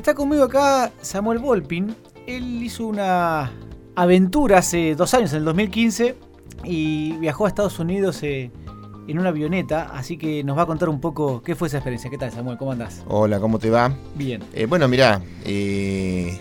Está 0.00 0.14
conmigo 0.14 0.44
acá 0.44 0.90
Samuel 1.02 1.40
Volpin. 1.40 1.94
Él 2.26 2.62
hizo 2.62 2.86
una 2.86 3.52
aventura 3.94 4.56
hace 4.56 4.94
dos 4.94 5.12
años, 5.12 5.30
en 5.32 5.40
el 5.40 5.44
2015, 5.44 6.16
y 6.64 7.18
viajó 7.18 7.44
a 7.44 7.48
Estados 7.48 7.78
Unidos 7.78 8.22
eh, 8.22 8.50
en 9.06 9.18
una 9.18 9.28
avioneta, 9.28 9.90
así 9.92 10.16
que 10.16 10.42
nos 10.42 10.56
va 10.56 10.62
a 10.62 10.66
contar 10.66 10.88
un 10.88 11.02
poco 11.02 11.42
qué 11.42 11.54
fue 11.54 11.68
esa 11.68 11.76
experiencia. 11.76 12.08
¿Qué 12.08 12.16
tal, 12.16 12.32
Samuel? 12.32 12.56
¿Cómo 12.56 12.72
andás? 12.72 13.04
Hola, 13.08 13.40
¿cómo 13.40 13.58
te 13.58 13.68
va? 13.68 13.92
Bien. 14.14 14.42
Eh, 14.54 14.64
bueno, 14.64 14.88
mirá, 14.88 15.20
eh, 15.44 16.40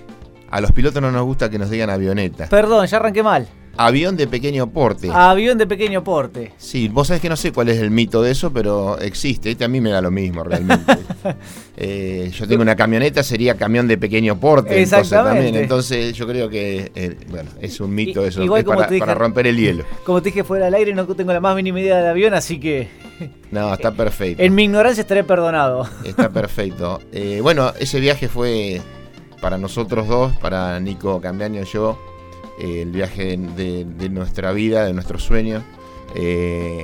a 0.50 0.62
los 0.62 0.72
pilotos 0.72 1.02
no 1.02 1.12
nos 1.12 1.26
gusta 1.26 1.50
que 1.50 1.60
nos 1.60 1.70
digan 1.70 1.90
avioneta. 1.90 2.48
Perdón, 2.48 2.86
ya 2.86 2.96
arranqué 2.96 3.24
mal. 3.24 3.46
Avión 3.82 4.18
de 4.18 4.28
pequeño 4.28 4.70
porte. 4.72 5.10
Avión 5.10 5.58
de 5.58 5.66
pequeño 5.66 6.04
porte. 6.04 6.52
Sí, 6.58 6.90
vos 6.90 7.08
sabés 7.08 7.22
que 7.22 7.30
no 7.30 7.38
sé 7.38 7.54
cuál 7.54 7.70
es 7.70 7.78
el 7.78 7.92
mito 7.92 8.22
de 8.22 8.32
eso, 8.32 8.52
pero 8.52 9.00
existe. 9.00 9.52
Este 9.52 9.64
a 9.64 9.70
mí 9.70 9.80
me 9.80 9.90
da 9.90 10.02
lo 10.02 10.12
mismo 10.12 10.44
realmente. 10.44 10.98
Eh, 11.82 12.30
yo 12.34 12.46
tengo 12.46 12.62
una 12.62 12.76
camioneta, 12.76 13.24
sería 13.24 13.56
camión 13.56 13.88
de 13.88 13.98
pequeño 13.98 14.38
porte. 14.38 14.82
Entonces, 14.82 15.10
también. 15.12 15.56
entonces 15.56 16.14
yo 16.14 16.28
creo 16.28 16.50
que, 16.50 16.92
eh, 16.94 17.16
bueno, 17.30 17.50
es 17.62 17.80
un 17.80 17.96
mito 17.96 18.26
eso. 18.26 18.44
Igual 18.44 18.62
es 18.62 18.68
para, 18.68 18.90
para, 19.00 19.16
romper 19.16 19.48
el 19.48 19.56
hielo. 19.56 19.86
Como 20.04 20.22
te 20.22 20.28
dije 20.28 20.44
fuera 20.44 20.66
del 20.66 20.74
aire, 20.74 20.94
no 20.94 21.06
tengo 21.08 21.32
la 21.32 21.40
más 21.40 21.56
mínima 21.56 21.80
idea 21.80 22.02
de 22.02 22.10
avión, 22.10 22.34
así 22.34 22.60
que... 22.60 22.90
No, 23.52 23.74
está 23.74 23.94
perfecto. 23.94 24.44
En 24.44 24.56
mi 24.56 24.66
ignorancia 24.66 25.00
estaré 25.00 25.24
perdonado. 25.24 25.88
Está 26.04 26.30
perfecto. 26.34 27.00
Eh, 27.14 27.40
bueno, 27.42 27.72
ese 27.80 28.02
viaje 28.02 28.28
fue 28.28 28.82
para 29.40 29.58
nosotros 29.58 30.06
dos, 30.10 30.36
para 30.38 30.82
Nico 30.82 31.22
Cambiaño 31.22 31.62
y 31.62 31.66
yo, 31.66 31.98
el 32.60 32.92
viaje 32.92 33.38
de, 33.38 34.10
nuestra 34.10 34.52
vida, 34.52 34.86
de 34.86 34.94
nuestros 34.94 35.24
sueños, 35.24 35.64
eh, 36.16 36.84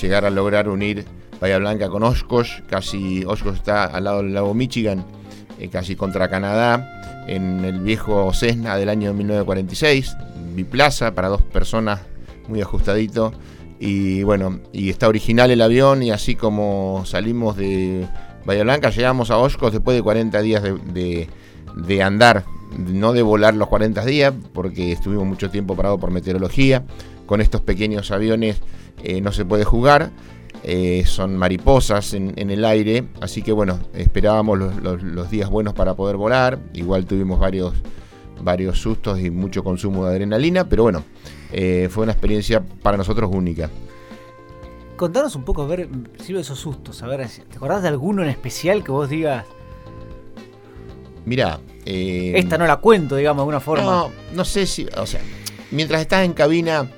llegar 0.00 0.24
a 0.24 0.30
lograr 0.30 0.68
unir 0.68 1.04
Bahía 1.40 1.58
Blanca 1.58 1.88
con 1.88 2.02
Oshkosh, 2.02 2.60
casi 2.68 3.24
Oshkosh 3.24 3.54
está 3.54 3.84
al 3.84 4.04
lado 4.04 4.22
del 4.22 4.34
lago 4.34 4.54
Michigan, 4.54 5.04
eh, 5.58 5.68
casi 5.68 5.96
contra 5.96 6.28
Canadá, 6.28 7.24
en 7.26 7.64
el 7.64 7.80
viejo 7.80 8.32
Cessna 8.32 8.76
del 8.76 8.88
año 8.88 9.12
1946, 9.12 10.16
biplaza 10.54 11.14
para 11.14 11.28
dos 11.28 11.42
personas, 11.42 12.00
muy 12.48 12.60
ajustadito, 12.60 13.32
y 13.80 14.22
bueno, 14.22 14.60
y 14.72 14.90
está 14.90 15.08
original 15.08 15.50
el 15.50 15.62
avión, 15.62 16.02
y 16.02 16.10
así 16.10 16.36
como 16.36 17.02
salimos 17.06 17.56
de 17.56 18.06
Bahía 18.44 18.62
Blanca, 18.62 18.90
llegamos 18.90 19.30
a 19.30 19.38
Oshkosh 19.38 19.72
después 19.72 19.96
de 19.96 20.02
40 20.02 20.40
días 20.42 20.62
de 20.62 22.02
andar 22.02 22.44
no 22.76 23.12
de 23.12 23.22
volar 23.22 23.54
los 23.54 23.68
40 23.68 24.04
días, 24.04 24.34
porque 24.52 24.92
estuvimos 24.92 25.26
mucho 25.26 25.50
tiempo 25.50 25.76
parado 25.76 25.98
por 25.98 26.10
meteorología. 26.10 26.84
Con 27.26 27.40
estos 27.40 27.60
pequeños 27.60 28.10
aviones 28.10 28.60
eh, 29.02 29.20
no 29.20 29.32
se 29.32 29.44
puede 29.44 29.64
jugar. 29.64 30.10
Eh, 30.64 31.02
son 31.06 31.36
mariposas 31.36 32.14
en, 32.14 32.38
el 32.38 32.64
aire, 32.64 33.08
así 33.20 33.42
que 33.42 33.50
bueno, 33.50 33.80
esperábamos 33.94 34.58
los, 34.58 35.30
días 35.30 35.50
buenos 35.50 35.74
para 35.74 35.94
poder 35.94 36.16
volar. 36.16 36.58
Igual 36.72 37.06
tuvimos 37.06 37.40
varios, 37.40 37.74
varios 38.40 38.78
sustos 38.78 39.18
y 39.18 39.30
mucho 39.30 39.64
consumo 39.64 40.06
de 40.06 40.12
adrenalina, 40.12 40.68
pero 40.68 40.84
bueno, 40.84 41.02
eh, 41.52 41.88
fue 41.90 42.04
una 42.04 42.12
experiencia 42.12 42.62
para 42.82 42.96
nosotros 42.96 43.30
única. 43.32 43.70
Contanos 44.96 45.34
un 45.34 45.44
poco, 45.44 45.62
a 45.62 45.66
ver, 45.66 45.88
si 46.22 46.36
esos 46.36 46.60
sustos, 46.60 47.02
a 47.02 47.08
ver, 47.08 47.26
¿te 47.26 47.56
acordás 47.56 47.82
de 47.82 47.88
alguno 47.88 48.22
en 48.22 48.28
especial 48.28 48.84
que 48.84 48.92
vos 48.92 49.08
digas? 49.08 49.46
Mira, 51.24 51.60
eh, 51.84 52.32
Esta 52.36 52.58
no 52.58 52.66
la 52.66 52.76
cuento, 52.76 53.16
digamos, 53.16 53.38
de 53.38 53.42
alguna 53.42 53.60
forma. 53.60 53.84
No, 53.84 54.10
no 54.34 54.44
sé 54.44 54.66
si. 54.66 54.86
O 54.96 55.06
sea, 55.06 55.20
mientras 55.70 56.00
estás 56.00 56.24
en 56.24 56.32
cabina, 56.32 56.88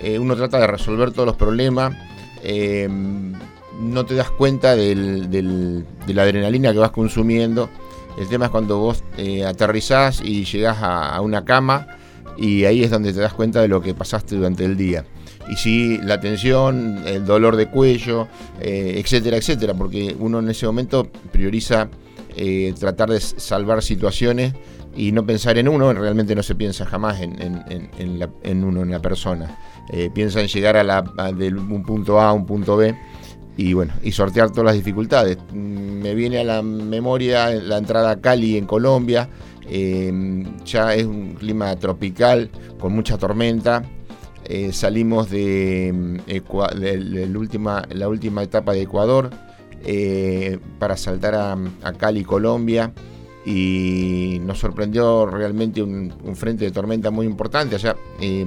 eh, 0.00 0.18
uno 0.18 0.36
trata 0.36 0.58
de 0.58 0.66
resolver 0.66 1.12
todos 1.12 1.26
los 1.26 1.36
problemas. 1.36 1.96
Eh, 2.42 2.88
no 3.80 4.04
te 4.04 4.14
das 4.14 4.30
cuenta 4.30 4.76
de 4.76 5.84
la 6.06 6.22
adrenalina 6.22 6.72
que 6.72 6.78
vas 6.78 6.90
consumiendo. 6.90 7.68
El 8.18 8.28
tema 8.28 8.46
es 8.46 8.50
cuando 8.50 8.78
vos 8.78 9.02
aterrizás 9.46 10.20
y 10.22 10.44
llegás 10.44 10.78
a, 10.82 11.18
una 11.22 11.44
cama 11.46 11.86
y 12.36 12.66
ahí 12.66 12.84
es 12.84 12.90
donde 12.90 13.12
te 13.12 13.20
das 13.20 13.32
cuenta 13.32 13.62
de 13.62 13.68
lo 13.68 13.80
que 13.80 13.94
pasaste 13.94 14.36
durante 14.36 14.64
el 14.64 14.76
día. 14.76 15.06
Y 15.48 15.56
sí, 15.56 15.98
la 16.02 16.20
tensión, 16.20 17.02
el 17.06 17.24
dolor 17.24 17.56
de 17.56 17.70
cuello, 17.70 18.28
etcétera, 18.60 19.38
etcétera, 19.38 19.72
porque 19.74 20.14
uno 20.18 20.40
en 20.40 20.50
ese 20.50 20.66
momento 20.66 21.08
prioriza 21.32 21.88
eh, 22.36 22.72
tratar 22.78 23.10
de 23.10 23.20
salvar 23.20 23.82
situaciones 23.82 24.54
y 24.96 25.12
no 25.12 25.24
pensar 25.24 25.58
en 25.58 25.68
uno, 25.68 25.92
realmente 25.92 26.34
no 26.34 26.42
se 26.42 26.54
piensa 26.54 26.86
jamás 26.86 27.20
en, 27.20 27.34
uno, 28.64 28.82
en 28.82 28.90
la 28.90 29.00
persona. 29.00 29.58
Eh, 29.92 30.10
piensa 30.12 30.40
en 30.40 30.48
llegar 30.48 30.76
a, 30.76 30.84
la, 30.84 31.02
de 31.36 31.48
un 31.48 31.82
punto 31.82 32.20
A 32.20 32.28
a 32.28 32.32
un 32.32 32.46
punto 32.46 32.76
B 32.76 32.94
y 33.56 33.74
bueno, 33.74 33.92
y 34.02 34.12
sortear 34.12 34.50
todas 34.50 34.66
las 34.66 34.74
dificultades. 34.74 35.38
Mm, 35.52 36.00
me 36.02 36.14
viene 36.14 36.38
a 36.38 36.44
la 36.44 36.62
memoria 36.62 37.50
la 37.50 37.78
entrada 37.78 38.12
a 38.12 38.20
Cali 38.20 38.56
en 38.56 38.66
Colombia, 38.66 39.28
eh, 39.68 40.44
ya 40.64 40.94
es 40.94 41.04
un 41.04 41.34
clima 41.34 41.76
tropical 41.76 42.50
con 42.78 42.94
mucha 42.94 43.18
tormenta. 43.18 43.82
salimos 44.72 45.30
de, 45.30 46.20
última, 47.36 47.82
la 47.90 48.08
última 48.08 48.42
etapa 48.42 48.72
de 48.72 48.82
Ecuador, 48.82 49.30
eh, 49.84 50.58
para 50.78 50.96
saltar 50.96 51.34
a, 51.34 51.92
Cali, 51.96 52.24
Colombia, 52.24 52.92
y 53.44 54.38
nos 54.42 54.58
sorprendió 54.58 55.26
realmente 55.26 55.82
un, 55.82 56.12
frente 56.34 56.64
de 56.64 56.70
tormenta 56.70 57.10
muy 57.10 57.26
importante. 57.26 57.76
Allá 57.76 57.96
eh, 58.20 58.46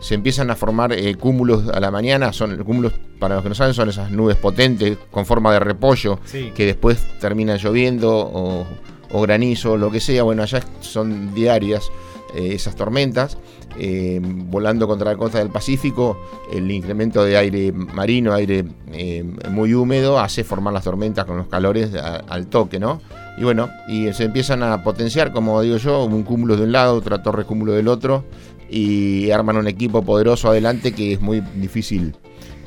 se 0.00 0.14
empiezan 0.14 0.50
a 0.50 0.56
formar 0.56 0.92
eh, 0.92 1.14
cúmulos 1.14 1.68
a 1.68 1.80
la 1.80 1.90
mañana, 1.90 2.32
son 2.32 2.56
cúmulos, 2.64 2.92
para 3.18 3.36
los 3.36 3.42
que 3.42 3.48
no 3.50 3.54
saben, 3.54 3.74
son 3.74 3.88
esas 3.88 4.10
nubes 4.10 4.36
potentes 4.36 4.98
con 5.10 5.24
forma 5.24 5.52
de 5.52 5.60
repollo 5.60 6.18
que 6.30 6.66
después 6.66 6.98
terminan 7.20 7.58
lloviendo 7.58 8.10
o, 8.16 8.66
o 9.12 9.22
granizo 9.22 9.76
lo 9.76 9.90
que 9.90 10.00
sea. 10.00 10.24
Bueno, 10.24 10.42
allá 10.42 10.60
son 10.80 11.34
diarias 11.34 11.90
esas 12.34 12.74
tormentas. 12.74 13.38
Eh, 13.76 14.20
volando 14.22 14.86
contra 14.86 15.12
la 15.12 15.16
costa 15.16 15.38
del 15.38 15.50
Pacífico, 15.50 16.18
el 16.52 16.70
incremento 16.70 17.24
de 17.24 17.36
aire 17.36 17.72
marino, 17.72 18.32
aire 18.32 18.64
eh, 18.92 19.24
muy 19.50 19.74
húmedo, 19.74 20.18
hace 20.20 20.44
formar 20.44 20.72
las 20.72 20.84
tormentas 20.84 21.24
con 21.24 21.36
los 21.36 21.48
calores 21.48 21.90
al 21.94 22.46
toque, 22.46 22.78
¿no? 22.78 23.00
Y 23.36 23.42
bueno, 23.42 23.68
y 23.88 24.12
se 24.12 24.24
empiezan 24.24 24.62
a 24.62 24.82
potenciar, 24.84 25.32
como 25.32 25.60
digo 25.62 25.76
yo, 25.76 26.04
un 26.04 26.22
cúmulo 26.22 26.56
de 26.56 26.64
un 26.64 26.72
lado, 26.72 26.94
otra 26.94 27.22
torre 27.22 27.44
cúmulo 27.44 27.72
del 27.72 27.88
otro, 27.88 28.24
y 28.70 29.30
arman 29.30 29.56
un 29.56 29.66
equipo 29.66 30.02
poderoso 30.02 30.48
adelante 30.48 30.92
que 30.92 31.14
es 31.14 31.20
muy 31.20 31.40
difícil 31.56 32.14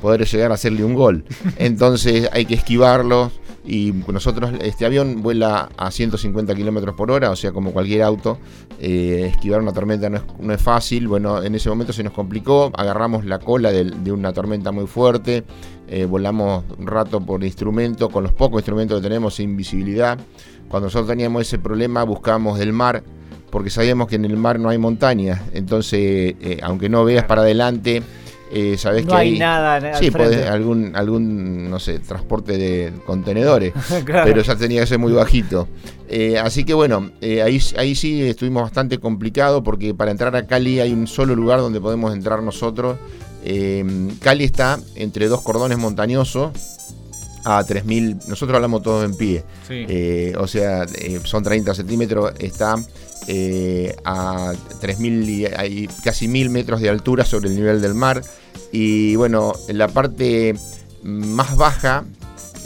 poder 0.02 0.26
llegar 0.26 0.50
a 0.50 0.54
hacerle 0.54 0.84
un 0.84 0.94
gol. 0.94 1.24
Entonces 1.56 2.28
hay 2.32 2.44
que 2.44 2.54
esquivarlos 2.54 3.32
y 3.70 3.92
nosotros, 4.10 4.50
este 4.62 4.86
avión 4.86 5.20
vuela 5.20 5.68
a 5.76 5.90
150 5.90 6.54
kilómetros 6.54 6.94
por 6.94 7.10
hora, 7.10 7.30
o 7.30 7.36
sea, 7.36 7.52
como 7.52 7.70
cualquier 7.70 8.00
auto. 8.00 8.38
Eh, 8.80 9.26
esquivar 9.30 9.60
una 9.60 9.74
tormenta 9.74 10.08
no 10.08 10.54
es, 10.54 10.62
fácil. 10.62 11.06
Bueno, 11.06 11.42
en 11.42 11.54
ese 11.54 11.68
momento 11.68 11.92
se 11.92 12.02
nos 12.02 12.14
complicó. 12.14 12.72
Agarramos 12.74 13.26
la 13.26 13.38
cola 13.38 13.70
de, 13.70 14.10
una 14.10 14.32
tormenta 14.32 14.72
muy 14.72 14.86
fuerte. 14.86 15.44
Eh, 15.86 16.06
volamos 16.06 16.64
un 16.78 16.86
rato 16.86 17.20
por 17.20 17.44
instrumento, 17.44 18.08
con 18.08 18.22
los 18.22 18.32
pocos 18.32 18.60
instrumentos 18.60 19.02
que 19.02 19.06
tenemos, 19.06 19.34
sin 19.34 19.54
visibilidad. 19.54 20.18
Cuando 20.70 20.86
nosotros 20.86 21.08
teníamos 21.08 21.42
ese 21.42 21.58
problema, 21.58 22.04
buscábamos 22.04 22.58
el 22.60 22.72
mar, 22.72 23.02
porque 23.50 23.68
sabíamos 23.68 24.08
que 24.08 24.16
en 24.16 24.24
el 24.24 24.38
mar 24.38 24.58
no 24.58 24.70
hay 24.70 24.78
montañas. 24.78 25.42
Entonces, 25.52 26.36
eh, 26.40 26.58
aunque 26.62 26.88
no 26.88 27.04
veas 27.04 27.26
para 27.26 27.42
adelante, 27.42 28.02
eh, 28.50 28.76
sabés 28.78 29.04
no 29.04 29.14
hay, 29.14 29.38
nada. 29.38 29.98
Sí, 29.98 30.10
algún, 30.48 30.94
algún, 30.96 31.70
no 31.70 31.78
sé, 31.78 31.98
transporte 31.98 32.56
de 32.56 32.92
contenedores, 33.04 33.72
pero 34.06 34.42
ya 34.42 34.56
tenía 34.56 34.80
que 34.80 34.86
ser 34.86 34.98
muy 34.98 35.12
bajito. 35.12 35.68
Eh, 36.08 36.38
así 36.38 36.64
que 36.64 36.74
bueno, 36.74 37.10
eh, 37.20 37.42
ahí, 37.42 37.60
ahí 37.76 37.94
sí 37.94 38.22
estuvimos 38.22 38.62
bastante 38.62 38.98
complicado 38.98 39.62
porque 39.62 39.94
para 39.94 40.10
entrar 40.10 40.34
a 40.36 40.46
Cali 40.46 40.80
hay 40.80 40.92
un 40.92 41.06
solo 41.06 41.34
lugar 41.34 41.60
donde 41.60 41.80
podemos 41.80 42.12
entrar 42.12 42.42
nosotros. 42.42 42.98
Cali 44.20 44.44
está 44.44 44.78
entre 44.94 45.28
dos 45.28 45.40
cordones 45.42 45.78
montañosos 45.78 46.50
a 47.44 47.64
3.000, 47.64 48.26
nosotros 48.26 48.56
hablamos 48.56 48.82
todos 48.82 49.04
en 49.06 49.16
pie, 49.16 49.44
o 50.36 50.46
sea, 50.46 50.86
son 51.24 51.44
30 51.44 51.72
centímetros, 51.74 52.32
está 52.40 52.76
eh, 53.30 53.94
a 54.06 54.54
3.000, 54.80 55.54
hay 55.54 55.86
casi 56.02 56.26
1.000 56.26 56.48
metros 56.48 56.80
de 56.80 56.88
altura 56.88 57.26
sobre 57.26 57.50
el 57.50 57.56
nivel 57.56 57.82
del 57.82 57.92
mar. 57.92 58.22
Y 58.72 59.16
bueno, 59.16 59.52
en 59.68 59.78
la 59.78 59.88
parte 59.88 60.54
más 61.02 61.56
baja 61.56 62.04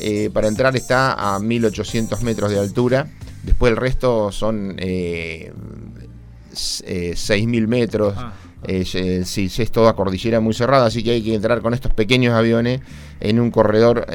eh, 0.00 0.30
para 0.32 0.48
entrar 0.48 0.74
está 0.76 1.12
a 1.12 1.38
1.800 1.38 2.20
metros 2.22 2.50
de 2.50 2.58
altura. 2.58 3.06
Después 3.44 3.70
el 3.70 3.76
resto 3.76 4.32
son 4.32 4.74
eh, 4.78 5.52
6.000 6.52 7.66
metros. 7.68 8.14
Ah. 8.16 8.32
Eh, 8.64 8.84
si 9.24 9.46
es 9.46 9.72
toda 9.72 9.94
cordillera 9.94 10.38
muy 10.38 10.54
cerrada, 10.54 10.86
así 10.86 11.02
que 11.02 11.10
hay 11.12 11.22
que 11.22 11.34
entrar 11.34 11.60
con 11.62 11.74
estos 11.74 11.92
pequeños 11.94 12.32
aviones 12.32 12.80
en 13.18 13.40
un 13.40 13.50
corredor 13.50 14.06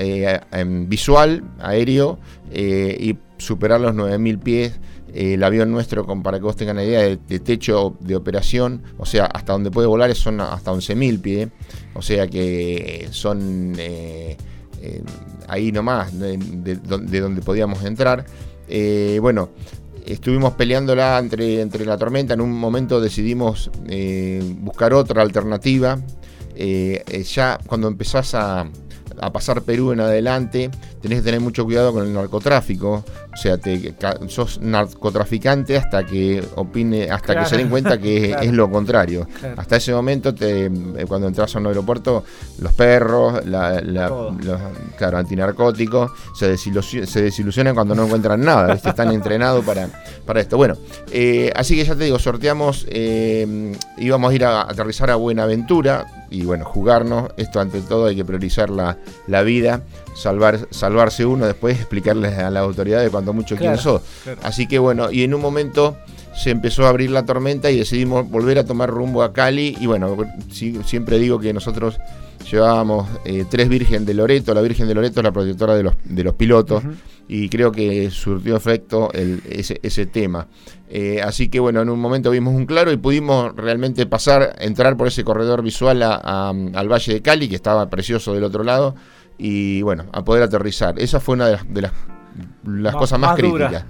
visual, 0.88 1.44
aéreo, 1.60 2.18
y 2.54 3.18
superar 3.38 3.82
los 3.82 3.94
9.000 3.94 4.40
pies 4.40 4.80
el 5.14 5.44
avión 5.44 5.72
nuestro, 5.72 6.06
para 6.22 6.38
que 6.38 6.44
vos 6.44 6.56
tengan 6.56 6.76
la 6.76 6.84
idea, 6.84 7.02
de, 7.02 7.40
techo 7.40 7.96
de 8.00 8.16
operación, 8.16 8.84
o 8.98 9.06
sea, 9.06 9.26
hasta 9.26 9.54
donde 9.54 9.72
puede 9.72 9.88
volar 9.88 10.14
son 10.16 10.42
hasta 10.42 10.72
11.000 10.72 11.22
pies, 11.22 11.50
o 11.96 12.02
sea 12.02 12.28
que 12.28 13.08
son 13.12 13.74
eh, 13.78 14.38
eh, 14.82 15.02
ahí 15.48 15.72
nomás, 15.72 16.18
de, 16.18 16.38
donde 16.38 17.42
podíamos 17.42 17.84
entrar. 17.84 18.26
Eh, 18.68 19.18
bueno, 19.22 19.50
estuvimos 20.06 20.54
peleándola 20.54 21.18
entre, 21.20 21.62
entre 21.62 21.86
la 21.86 21.98
tormenta. 21.98 22.34
En 22.34 22.42
un 22.42 22.52
momento 22.52 23.02
decidimos 23.02 23.72
eh, 23.88 24.42
buscar 24.60 24.94
otra 24.94 25.22
alternativa. 25.22 26.00
Eh, 26.56 27.24
ya 27.24 27.60
cuando 27.68 27.88
empezás 27.88 28.34
a, 28.34 28.70
a 29.20 29.32
pasar 29.32 29.62
Perú 29.62 29.92
en 29.92 30.00
adelante, 30.00 30.70
tenés 31.02 31.20
que 31.20 31.26
tener 31.26 31.42
mucho 31.42 31.66
cuidado 31.66 31.94
con 31.94 32.06
el 32.06 32.14
narcotráfico. 32.14 33.04
O 33.38 33.40
sea, 33.40 33.56
te, 33.60 33.94
sos 34.30 34.60
narcotraficante 34.62 35.78
hasta 35.78 36.04
que 36.04 36.44
opine, 36.56 37.12
hasta 37.12 37.38
que 37.38 37.46
se 37.46 37.58
den 37.58 37.70
cuenta 37.70 38.00
que 38.00 38.32
es 38.42 38.52
lo 38.52 38.68
contrario. 38.72 39.28
Hasta 39.56 39.76
ese 39.76 39.94
momento, 39.94 40.34
te, 40.34 40.66
eh, 40.66 40.72
cuando 41.08 41.28
entras 41.28 41.56
a 41.56 41.60
un 41.60 41.68
aeropuerto, 41.68 42.24
los 42.60 42.74
perros, 42.74 43.46
la, 43.46 43.80
los 43.80 44.34
claro, 44.98 45.20
antinarcóticos, 45.20 46.10
se, 46.34 46.48
desilusionan, 46.48 47.08
se 47.08 47.22
desilusionan 47.22 47.76
cuando 47.76 47.94
no 47.94 48.06
encuentran 48.06 48.42
nada. 48.42 48.74
Están 48.74 49.12
entrenados 49.12 49.64
para, 49.64 49.88
para 50.26 50.42
esto. 50.42 50.58
Bueno, 50.58 50.76
eh, 51.12 51.52
así 51.56 51.76
que 51.76 51.86
ya 51.86 51.94
te 51.94 52.06
digo, 52.06 52.18
sorteamos, 52.18 52.88
eh, 52.90 53.78
íbamos 54.00 54.32
a 54.32 54.34
ir 54.34 54.46
a, 54.46 54.62
aterrizar 54.62 55.12
a 55.12 55.16
Buenaventura 55.16 56.26
y 56.32 56.42
bueno, 56.42 56.66
jugarnos. 56.66 57.30
Esto 57.38 57.60
ante 57.60 57.82
todo 57.82 58.08
hay 58.08 58.16
que 58.16 58.26
priorizar 58.26 58.72
la, 58.72 58.98
la 59.28 59.44
vida 59.44 59.84
salvar, 60.18 60.68
salvarse 60.72 61.26
uno, 61.26 61.46
después 61.46 61.78
explicarles 61.80 62.38
a 62.38 62.50
la 62.50 62.62
autoridad 62.62 63.02
de 63.02 63.10
mucho 63.34 63.56
quién 63.56 63.78
sos. 63.78 64.02
Así 64.44 64.68
que 64.68 64.80
bueno, 64.80 65.12
y 65.12 65.24
en 65.24 65.34
un 65.34 65.42
momento 65.42 65.98
se 66.38 66.52
empezó 66.52 66.86
a 66.86 66.90
abrir 66.90 67.10
la 67.10 67.26
tormenta 67.26 67.72
y 67.72 67.78
decidimos 67.78 68.30
volver 68.30 68.60
a 68.60 68.66
tomar 68.66 68.90
rumbo 68.90 69.24
a 69.24 69.34
Cali. 69.34 69.76
Y 69.80 69.88
bueno, 69.88 70.16
siempre 70.86 71.18
digo 71.18 71.40
que 71.40 71.52
nosotros 71.52 72.00
llevábamos 72.50 73.08
eh, 73.26 73.46
tres 73.50 73.70
Virgen 73.70 74.06
de 74.06 74.14
Loreto. 74.14 74.54
La 74.54 74.62
Virgen 74.62 74.88
de 74.88 74.94
Loreto 74.94 75.20
es 75.20 75.24
la 75.24 75.32
protectora 75.32 75.76
de 75.76 75.84
los, 75.84 75.96
de 76.04 76.24
los 76.24 76.36
pilotos. 76.36 76.84
Y 77.28 77.50
creo 77.50 77.72
que 77.72 78.10
surtió 78.10 78.56
efecto 78.56 79.10
ese, 79.14 79.80
ese, 79.84 80.06
tema. 80.06 80.48
Eh, 80.90 81.22
así 81.22 81.50
que 81.50 81.60
bueno, 81.60 81.82
en 81.82 81.90
un 81.90 82.00
momento 82.00 82.32
vimos 82.32 82.54
un 82.54 82.66
claro 82.66 82.92
y 82.92 82.98
pudimos 82.98 83.54
realmente 83.56 84.06
pasar, 84.06 84.56
entrar 84.60 84.96
por 84.96 85.08
ese 85.08 85.26
corredor 85.26 85.62
visual 85.62 86.02
al 86.04 86.88
Valle 86.88 87.16
de 87.16 87.22
Cali, 87.22 87.50
que 87.50 87.56
estaba 87.56 87.90
precioso 87.90 88.34
del 88.34 88.46
otro 88.46 88.64
lado 88.64 88.96
y 89.38 89.82
bueno, 89.82 90.06
a 90.14 90.24
poder 90.24 90.44
aterrizar. 90.44 91.00
Esa 91.00 91.20
fue 91.20 91.34
una 91.34 91.48
de 91.48 91.52
las, 91.54 91.66
las, 91.74 91.92
cosas 92.94 93.20
más, 93.20 93.36
críticas. 93.36 93.86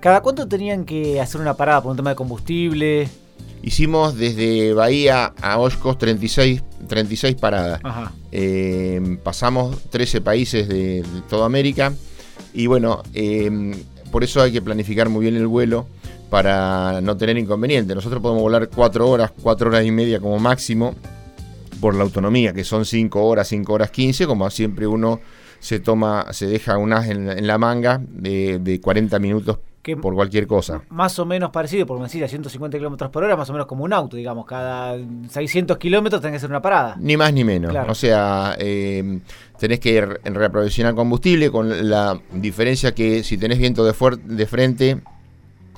¿Cada 0.00 0.20
cuánto 0.20 0.46
tenían 0.48 0.84
que 0.84 1.20
hacer 1.20 1.40
una 1.40 1.54
parada 1.54 1.82
por 1.82 1.90
un 1.90 1.96
tema 1.96 2.10
de 2.10 2.16
combustible? 2.16 3.08
Hicimos 3.62 4.16
desde 4.16 4.72
Bahía 4.72 5.32
a 5.42 5.58
Oscos 5.58 5.98
36, 5.98 6.62
36 6.86 7.36
paradas. 7.36 7.80
Eh, 8.30 9.18
pasamos 9.22 9.82
13 9.90 10.20
países 10.20 10.68
de, 10.68 11.04
toda 11.28 11.46
América. 11.46 11.92
Y 12.54 12.66
bueno, 12.66 13.02
eh, 13.14 13.74
por 14.10 14.24
eso 14.24 14.42
hay 14.42 14.52
que 14.52 14.62
planificar 14.62 15.08
muy 15.08 15.22
bien 15.22 15.36
el 15.36 15.46
vuelo 15.46 15.86
para 16.30 17.00
no 17.00 17.16
tener 17.16 17.36
inconveniente. 17.38 17.94
Nosotros 17.94 18.22
podemos 18.22 18.42
volar 18.42 18.68
4 18.68 19.08
horas, 19.08 19.32
4 19.42 19.68
horas 19.70 19.84
y 19.84 19.90
media 19.90 20.20
como 20.20 20.38
máximo 20.38 20.94
por 21.80 21.94
la 21.94 22.02
autonomía, 22.02 22.52
que 22.52 22.64
son 22.64 22.84
5 22.84 23.24
horas, 23.24 23.48
5 23.48 23.72
horas 23.72 23.90
15, 23.90 24.26
como 24.26 24.48
siempre 24.50 24.86
uno 24.86 25.20
se 25.60 25.80
toma, 25.80 26.26
se 26.32 26.46
deja 26.46 26.78
unas 26.78 27.08
en, 27.08 27.46
la 27.46 27.58
manga 27.58 28.00
de, 28.00 28.58
de 28.60 28.80
40 28.80 29.18
minutos 29.18 29.58
por 29.96 30.14
cualquier 30.14 30.46
cosa. 30.46 30.82
Más 30.90 31.18
o 31.18 31.26
menos 31.26 31.50
parecido, 31.50 31.86
por 31.86 32.00
decir, 32.00 32.22
a 32.24 32.28
150 32.28 32.76
kilómetros 32.78 33.10
por 33.10 33.24
hora, 33.24 33.36
más 33.36 33.48
o 33.50 33.52
menos 33.52 33.66
como 33.66 33.84
un 33.84 33.92
auto, 33.92 34.16
digamos. 34.16 34.46
Cada 34.46 34.98
600 35.28 35.78
kilómetros 35.78 36.20
tenés 36.20 36.32
que 36.32 36.36
hacer 36.38 36.50
una 36.50 36.62
parada. 36.62 36.96
Ni 36.98 37.16
más 37.16 37.32
ni 37.32 37.44
menos. 37.44 37.74
O 37.88 37.94
sea, 37.94 38.56
eh, 38.58 39.20
tenés 39.58 39.80
que 39.80 40.00
reaprovisionar 40.00 40.94
combustible, 40.94 41.50
con 41.50 41.88
la 41.88 42.20
diferencia 42.32 42.94
que 42.94 43.22
si 43.22 43.38
tenés 43.38 43.58
viento 43.58 43.84
de, 43.84 43.94
de 44.24 44.46
frente, 44.46 45.00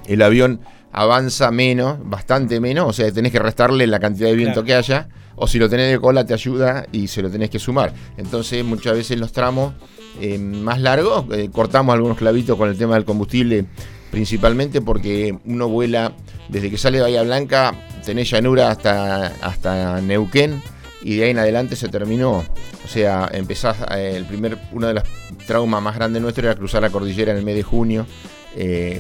el 0.07 0.23
avión 0.23 0.61
avanza 0.93 1.51
menos, 1.51 1.99
bastante 2.03 2.59
menos, 2.59 2.89
o 2.89 2.93
sea, 2.93 3.13
tenés 3.13 3.31
que 3.31 3.39
restarle 3.39 3.87
la 3.87 4.01
cantidad 4.01 4.29
de 4.29 4.35
viento 4.35 4.65
que 4.65 4.75
haya 4.75 5.09
o 5.41 5.47
si 5.47 5.59
lo 5.59 5.69
tenés 5.69 5.91
de 5.91 5.99
cola 5.99 6.25
te 6.25 6.35
ayuda 6.35 6.87
y 6.93 7.09
se 7.09 7.23
lo 7.23 7.31
tenés 7.31 7.49
que 7.51 7.59
sumar. 7.59 7.93
Entonces 8.19 8.63
muchas 8.63 8.93
veces 8.95 9.19
los 9.19 9.33
tramos 9.33 9.73
eh, 10.21 10.39
más 10.39 10.81
largos 10.81 11.25
eh, 11.33 11.49
cortamos 11.51 11.95
algunos 11.95 12.19
clavitos 12.19 12.57
con 12.57 12.69
el 12.69 12.77
tema 12.77 12.95
del 12.95 13.05
combustible 13.05 13.65
principalmente 14.11 14.83
porque 14.83 15.39
uno 15.47 15.69
vuela 15.69 16.13
desde 16.49 16.69
que 16.69 16.77
sale 16.77 16.99
de 16.99 17.05
Bahía 17.05 17.23
Blanca, 17.23 17.73
tenés 18.05 18.29
llanura 18.31 18.71
hasta, 18.71 19.29
hasta 19.41 20.01
Neuquén 20.03 20.63
y 21.03 21.17
de 21.17 21.25
ahí 21.25 21.31
en 21.31 21.39
adelante 21.39 21.75
se 21.75 21.89
terminó. 21.89 22.45
O 22.85 22.89
sea, 22.89 23.31
empezás, 23.33 23.77
eh, 23.93 24.15
el 24.17 24.27
primer, 24.27 24.59
uno 24.73 24.89
de 24.89 24.95
los 24.95 25.05
traumas 25.47 25.81
más 25.81 25.95
grandes 25.95 26.21
nuestros 26.21 26.45
era 26.45 26.55
cruzar 26.57 26.83
la 26.83 26.91
cordillera 26.91 27.33
en 27.33 27.39
el 27.39 27.45
mes 27.45 27.55
de 27.55 27.63
junio, 27.63 28.05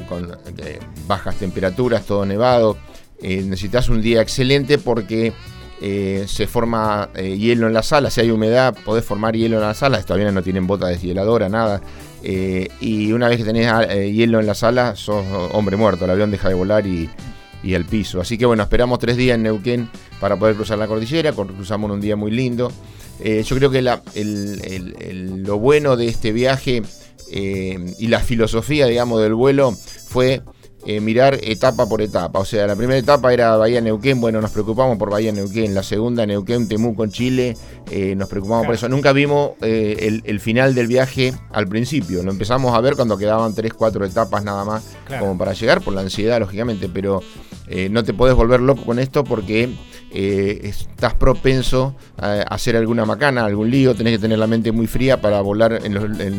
con 0.08 0.30
bajas 1.08 1.36
temperaturas, 1.36 2.06
todo 2.06 2.24
nevado. 2.24 2.78
necesitas 3.20 3.88
un 3.88 4.00
día 4.00 4.22
excelente 4.22 4.78
porque 4.78 5.32
eh, 5.82 6.26
se 6.28 6.46
forma 6.46 7.08
eh, 7.14 7.38
hielo 7.38 7.66
en 7.66 7.72
la 7.72 7.82
sala, 7.82 8.10
si 8.10 8.20
hay 8.20 8.30
humedad 8.30 8.76
podés 8.84 9.02
formar 9.02 9.34
hielo 9.34 9.56
en 9.56 9.62
la 9.62 9.72
sala, 9.72 10.02
todavía 10.02 10.30
no 10.30 10.42
tienen 10.42 10.66
bota 10.66 10.86
deshieladora, 10.86 11.48
nada. 11.48 11.80
Eh, 12.22 12.68
y 12.80 13.12
una 13.12 13.28
vez 13.28 13.38
que 13.38 13.44
tenés 13.44 13.72
hielo 14.12 14.40
en 14.40 14.46
la 14.46 14.54
sala, 14.54 14.94
sos 14.94 15.24
hombre 15.52 15.78
muerto, 15.78 16.04
el 16.04 16.10
avión 16.10 16.30
deja 16.30 16.48
de 16.48 16.54
volar 16.54 16.86
y, 16.86 17.08
y 17.62 17.74
al 17.74 17.86
piso. 17.86 18.20
Así 18.20 18.36
que 18.36 18.44
bueno, 18.44 18.62
esperamos 18.62 18.98
tres 18.98 19.16
días 19.16 19.36
en 19.36 19.44
Neuquén 19.44 19.88
para 20.20 20.36
poder 20.36 20.54
cruzar 20.54 20.76
la 20.76 20.86
cordillera, 20.86 21.32
cruzamos 21.32 21.90
un 21.90 22.00
día 22.02 22.14
muy 22.14 22.30
lindo. 22.30 22.70
yo 23.24 23.56
creo 23.56 23.70
que 23.70 23.80
lo 23.80 25.58
bueno 25.58 25.96
de 25.96 26.08
este 26.08 26.32
viaje 26.32 26.82
y 27.30 28.06
la 28.08 28.20
filosofía, 28.20 28.84
digamos, 28.84 29.22
del 29.22 29.34
vuelo 29.34 29.72
fue 29.72 30.42
eh, 30.86 31.00
mirar 31.00 31.38
etapa 31.42 31.86
por 31.86 32.00
etapa. 32.00 32.38
O 32.38 32.44
sea, 32.44 32.66
la 32.66 32.74
primera 32.74 32.98
etapa 32.98 33.32
era 33.32 33.56
Bahía 33.56 33.80
Neuquén, 33.80 34.20
bueno, 34.20 34.40
nos 34.40 34.50
preocupamos 34.50 34.96
por 34.96 35.10
Bahía 35.10 35.30
Neuquén. 35.30 35.74
La 35.74 35.82
segunda, 35.82 36.24
Neuquén, 36.26 36.68
Temuco 36.68 37.04
en 37.04 37.10
Chile, 37.10 37.56
eh, 37.90 38.14
nos 38.16 38.28
preocupamos 38.28 38.66
por 38.66 38.74
eso. 38.74 38.88
Nunca 38.88 39.12
vimos 39.12 39.52
eh, 39.60 40.20
el, 40.24 40.40
final 40.40 40.74
del 40.74 40.86
viaje 40.86 41.34
al 41.52 41.68
principio. 41.68 42.22
Lo 42.22 42.30
empezamos 42.30 42.74
a 42.74 42.80
ver 42.80 42.96
cuando 42.96 43.18
quedaban 43.18 43.54
3, 43.54 43.74
4 43.74 44.04
etapas 44.06 44.42
nada 44.42 44.64
más 44.64 44.84
como 45.18 45.36
para 45.36 45.52
llegar, 45.52 45.82
por 45.82 45.94
la 45.94 46.00
ansiedad, 46.00 46.40
lógicamente, 46.40 46.88
pero 46.88 47.22
no 47.90 48.02
te 48.02 48.12
podés 48.12 48.34
volver 48.34 48.60
loco 48.60 48.84
con 48.84 48.98
esto 48.98 49.22
porque 49.22 49.68
eh, 50.12 50.60
estás 50.64 51.14
propenso 51.14 51.94
a 52.18 52.42
hacer 52.42 52.76
alguna 52.76 53.04
macana, 53.04 53.44
algún 53.44 53.70
lío, 53.70 53.94
tenés 53.94 54.14
que 54.14 54.18
tener 54.18 54.38
la 54.38 54.46
mente 54.46 54.72
muy 54.72 54.86
fría 54.86 55.20
para 55.20 55.40
volar 55.40 55.80
en 55.84 56.38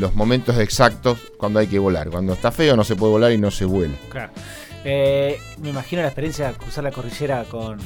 los, 0.00 0.14
momentos 0.14 0.58
exactos 0.58 1.18
cuando 1.36 1.58
hay 1.60 1.66
que 1.66 1.78
volar. 1.78 2.10
Cuando 2.10 2.32
está 2.32 2.50
feo 2.50 2.76
no 2.76 2.84
se 2.84 2.96
puede 2.96 3.12
volar 3.12 3.32
y 3.32 3.38
no 3.38 3.50
se 3.50 3.64
vuela. 3.64 3.94
Claro. 4.08 4.32
Eh, 4.84 5.38
me 5.62 5.70
imagino 5.70 6.02
la 6.02 6.08
experiencia 6.08 6.48
de 6.48 6.54
cruzar 6.54 6.84
la 6.84 6.90
cordillera 6.90 7.44
con, 7.44 7.78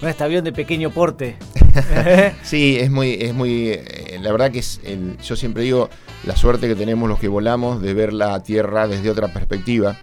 con 0.00 0.08
este 0.08 0.24
avión 0.24 0.44
de 0.44 0.52
pequeño 0.52 0.90
porte. 0.90 1.36
sí, 2.42 2.76
es 2.78 2.90
muy, 2.90 3.14
es 3.20 3.34
muy, 3.34 3.70
eh, 3.70 4.18
la 4.20 4.30
verdad 4.32 4.50
que 4.50 4.60
es, 4.60 4.80
yo 5.22 5.36
siempre 5.36 5.62
digo, 5.62 5.88
la 6.24 6.36
suerte 6.36 6.68
que 6.68 6.74
tenemos 6.74 7.08
los 7.08 7.18
que 7.18 7.28
volamos 7.28 7.80
de 7.80 7.94
ver 7.94 8.12
la 8.12 8.42
Tierra 8.42 8.86
desde 8.86 9.10
otra 9.10 9.28
perspectiva. 9.28 9.98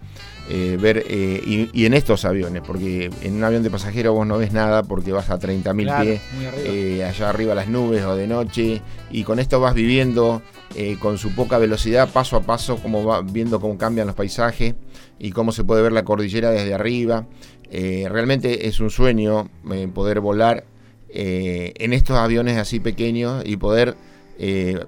Eh, 0.48 0.78
ver, 0.80 1.04
eh, 1.08 1.68
y, 1.72 1.86
en 1.86 1.94
estos 1.94 2.24
aviones, 2.24 2.62
porque 2.64 3.10
en 3.22 3.34
un 3.34 3.42
avión 3.42 3.64
de 3.64 3.70
pasajero 3.70 4.12
vos 4.12 4.26
no 4.26 4.38
ves 4.38 4.52
nada 4.52 4.84
porque 4.84 5.10
vas 5.10 5.28
a 5.30 5.40
30.000 5.40 6.02
pies, 6.02 6.20
eh, 6.58 7.04
allá 7.04 7.30
arriba 7.30 7.54
las 7.54 7.66
nubes 7.66 8.04
o 8.04 8.14
de 8.14 8.28
noche, 8.28 8.80
y 9.10 9.24
con 9.24 9.40
esto 9.40 9.58
vas 9.58 9.74
viviendo 9.74 10.42
con 11.00 11.16
su 11.16 11.34
poca 11.34 11.58
velocidad, 11.58 12.08
paso 12.12 12.36
a 12.36 12.42
paso, 12.42 12.76
como 12.76 13.04
va 13.04 13.22
viendo 13.22 13.60
cómo 13.60 13.78
cambian 13.78 14.06
los 14.06 14.14
paisajes 14.14 14.74
y 15.18 15.30
cómo 15.30 15.50
se 15.50 15.64
puede 15.64 15.82
ver 15.82 15.92
la 15.92 16.04
cordillera 16.04 16.50
desde 16.50 16.74
arriba. 16.74 17.26
realmente 17.70 18.68
es 18.68 18.78
un 18.78 18.90
sueño 18.90 19.48
poder 19.94 20.20
volar 20.20 20.64
en 21.08 21.92
estos 21.92 22.18
aviones 22.18 22.58
así 22.58 22.78
pequeños 22.78 23.42
y 23.46 23.56
poder 23.56 23.96
eh, 24.38 24.84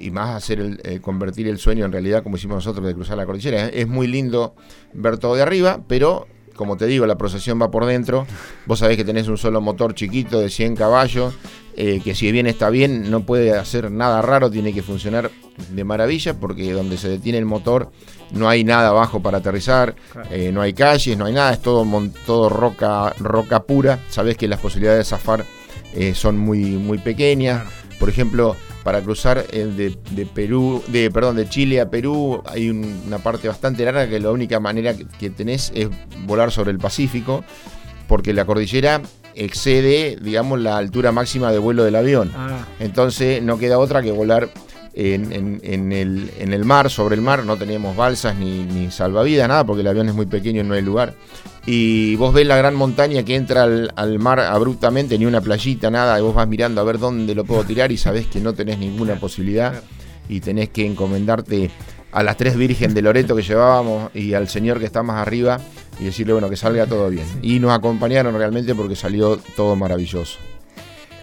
y 0.00 0.10
más 0.10 0.36
hacer 0.36 0.58
el, 0.58 0.80
eh, 0.82 0.98
convertir 1.00 1.46
el 1.46 1.58
sueño 1.58 1.84
en 1.84 1.92
realidad 1.92 2.24
como 2.24 2.36
hicimos 2.36 2.56
nosotros 2.56 2.84
de 2.86 2.94
cruzar 2.94 3.16
la 3.16 3.26
cordillera. 3.26 3.68
Es 3.68 3.86
muy 3.86 4.06
lindo 4.06 4.54
ver 4.92 5.18
todo 5.18 5.36
de 5.36 5.42
arriba, 5.42 5.80
pero 5.86 6.26
como 6.56 6.76
te 6.76 6.86
digo, 6.86 7.06
la 7.06 7.16
procesión 7.16 7.60
va 7.60 7.70
por 7.70 7.86
dentro. 7.86 8.26
Vos 8.66 8.80
sabés 8.80 8.96
que 8.96 9.04
tenés 9.04 9.28
un 9.28 9.38
solo 9.38 9.60
motor 9.60 9.94
chiquito 9.94 10.40
de 10.40 10.50
100 10.50 10.76
caballos, 10.76 11.34
eh, 11.76 12.00
que 12.02 12.14
si 12.14 12.30
bien 12.32 12.46
está 12.46 12.68
bien, 12.68 13.10
no 13.10 13.24
puede 13.24 13.56
hacer 13.56 13.90
nada 13.90 14.20
raro, 14.20 14.50
tiene 14.50 14.74
que 14.74 14.82
funcionar 14.82 15.30
de 15.70 15.84
maravilla, 15.84 16.34
porque 16.34 16.72
donde 16.72 16.98
se 16.98 17.08
detiene 17.08 17.38
el 17.38 17.46
motor 17.46 17.90
no 18.32 18.48
hay 18.48 18.64
nada 18.64 18.88
abajo 18.88 19.20
para 19.20 19.38
aterrizar, 19.38 19.94
no 20.52 20.60
hay 20.60 20.72
calles, 20.72 21.16
no 21.16 21.24
hay 21.24 21.32
nada, 21.32 21.52
es 21.52 21.62
todo, 21.62 21.86
todo 22.26 22.48
roca, 22.48 23.12
roca 23.18 23.62
pura. 23.64 23.98
Sabés 24.08 24.36
que 24.36 24.46
las 24.46 24.60
posibilidades 24.60 24.98
de 24.98 25.10
zafar 25.10 25.44
son 26.14 26.38
muy, 26.38 26.60
muy 26.60 26.98
pequeñas. 26.98 27.64
Por 27.98 28.08
ejemplo, 28.08 28.54
para 28.82 29.00
cruzar 29.02 29.46
de, 29.46 29.96
de, 30.10 30.26
Perú, 30.26 30.82
de 30.88 31.10
perdón, 31.10 31.36
de 31.36 31.48
Chile 31.48 31.80
a 31.80 31.90
Perú 31.90 32.42
hay 32.46 32.70
una 32.70 33.18
parte 33.18 33.48
bastante 33.48 33.84
larga 33.84 34.08
que 34.08 34.20
la 34.20 34.30
única 34.30 34.60
manera 34.60 34.94
que, 34.94 35.30
tenés 35.30 35.72
es 35.74 35.88
volar 36.26 36.50
sobre 36.50 36.70
el 36.70 36.78
Pacífico, 36.78 37.44
porque 38.08 38.32
la 38.32 38.44
cordillera 38.44 39.02
excede, 39.34 40.16
digamos, 40.20 40.60
la 40.60 40.76
altura 40.76 41.12
máxima 41.12 41.52
de 41.52 41.58
vuelo 41.58 41.84
del 41.84 41.96
avión. 41.96 42.32
Ah. 42.34 42.66
Entonces 42.78 43.42
no 43.42 43.58
queda 43.58 43.78
otra 43.78 44.02
que 44.02 44.12
volar 44.12 44.50
en, 44.94 45.60
el, 45.62 46.30
en, 46.38 46.52
el, 46.52 46.64
mar, 46.64 46.90
sobre 46.90 47.14
el 47.14 47.20
mar, 47.20 47.44
no 47.44 47.56
teníamos 47.56 47.96
balsas 47.96 48.34
ni, 48.36 48.64
ni 48.64 48.90
salvavidas, 48.90 49.48
nada, 49.48 49.64
porque 49.64 49.82
el 49.82 49.86
avión 49.86 50.08
es 50.08 50.14
muy 50.14 50.26
pequeño 50.26 50.62
y 50.62 50.64
no 50.64 50.74
hay 50.74 50.82
lugar 50.82 51.14
y 51.66 52.16
vos 52.16 52.32
ves 52.32 52.46
la 52.46 52.56
gran 52.56 52.74
montaña 52.74 53.22
que 53.22 53.36
entra 53.36 53.64
al, 53.64 54.18
mar 54.18 54.40
abruptamente, 54.40 55.18
ni 55.18 55.26
una 55.26 55.40
playita, 55.40 55.90
nada, 55.90 56.18
y 56.18 56.22
vos 56.22 56.34
vas 56.34 56.48
mirando 56.48 56.80
a 56.80 56.84
ver 56.84 56.98
dónde 56.98 57.34
lo 57.34 57.44
puedo 57.44 57.64
tirar 57.64 57.92
y 57.92 57.96
sabés 57.96 58.26
que 58.26 58.40
no 58.40 58.54
tenés 58.54 58.78
ninguna 58.78 59.16
posibilidad 59.16 59.82
y 60.28 60.40
tenés 60.40 60.70
que 60.70 60.86
encomendarte 60.86 61.70
a 62.12 62.22
las 62.22 62.36
tres 62.36 62.56
virgen 62.56 62.94
de 62.94 63.02
Loreto 63.02 63.36
que 63.36 63.42
llevábamos 63.42 64.10
y 64.14 64.34
al 64.34 64.48
señor 64.48 64.78
que 64.78 64.86
está 64.86 65.02
más 65.02 65.16
arriba 65.16 65.60
y 66.00 66.04
decirle, 66.04 66.32
bueno, 66.32 66.48
que 66.48 66.56
salga 66.56 66.86
todo 66.86 67.08
bien. 67.10 67.26
Y 67.42 67.58
nos 67.58 67.72
acompañaron 67.72 68.34
realmente 68.34 68.74
porque 68.74 68.96
salió 68.96 69.36
todo 69.54 69.76
maravilloso. 69.76 70.38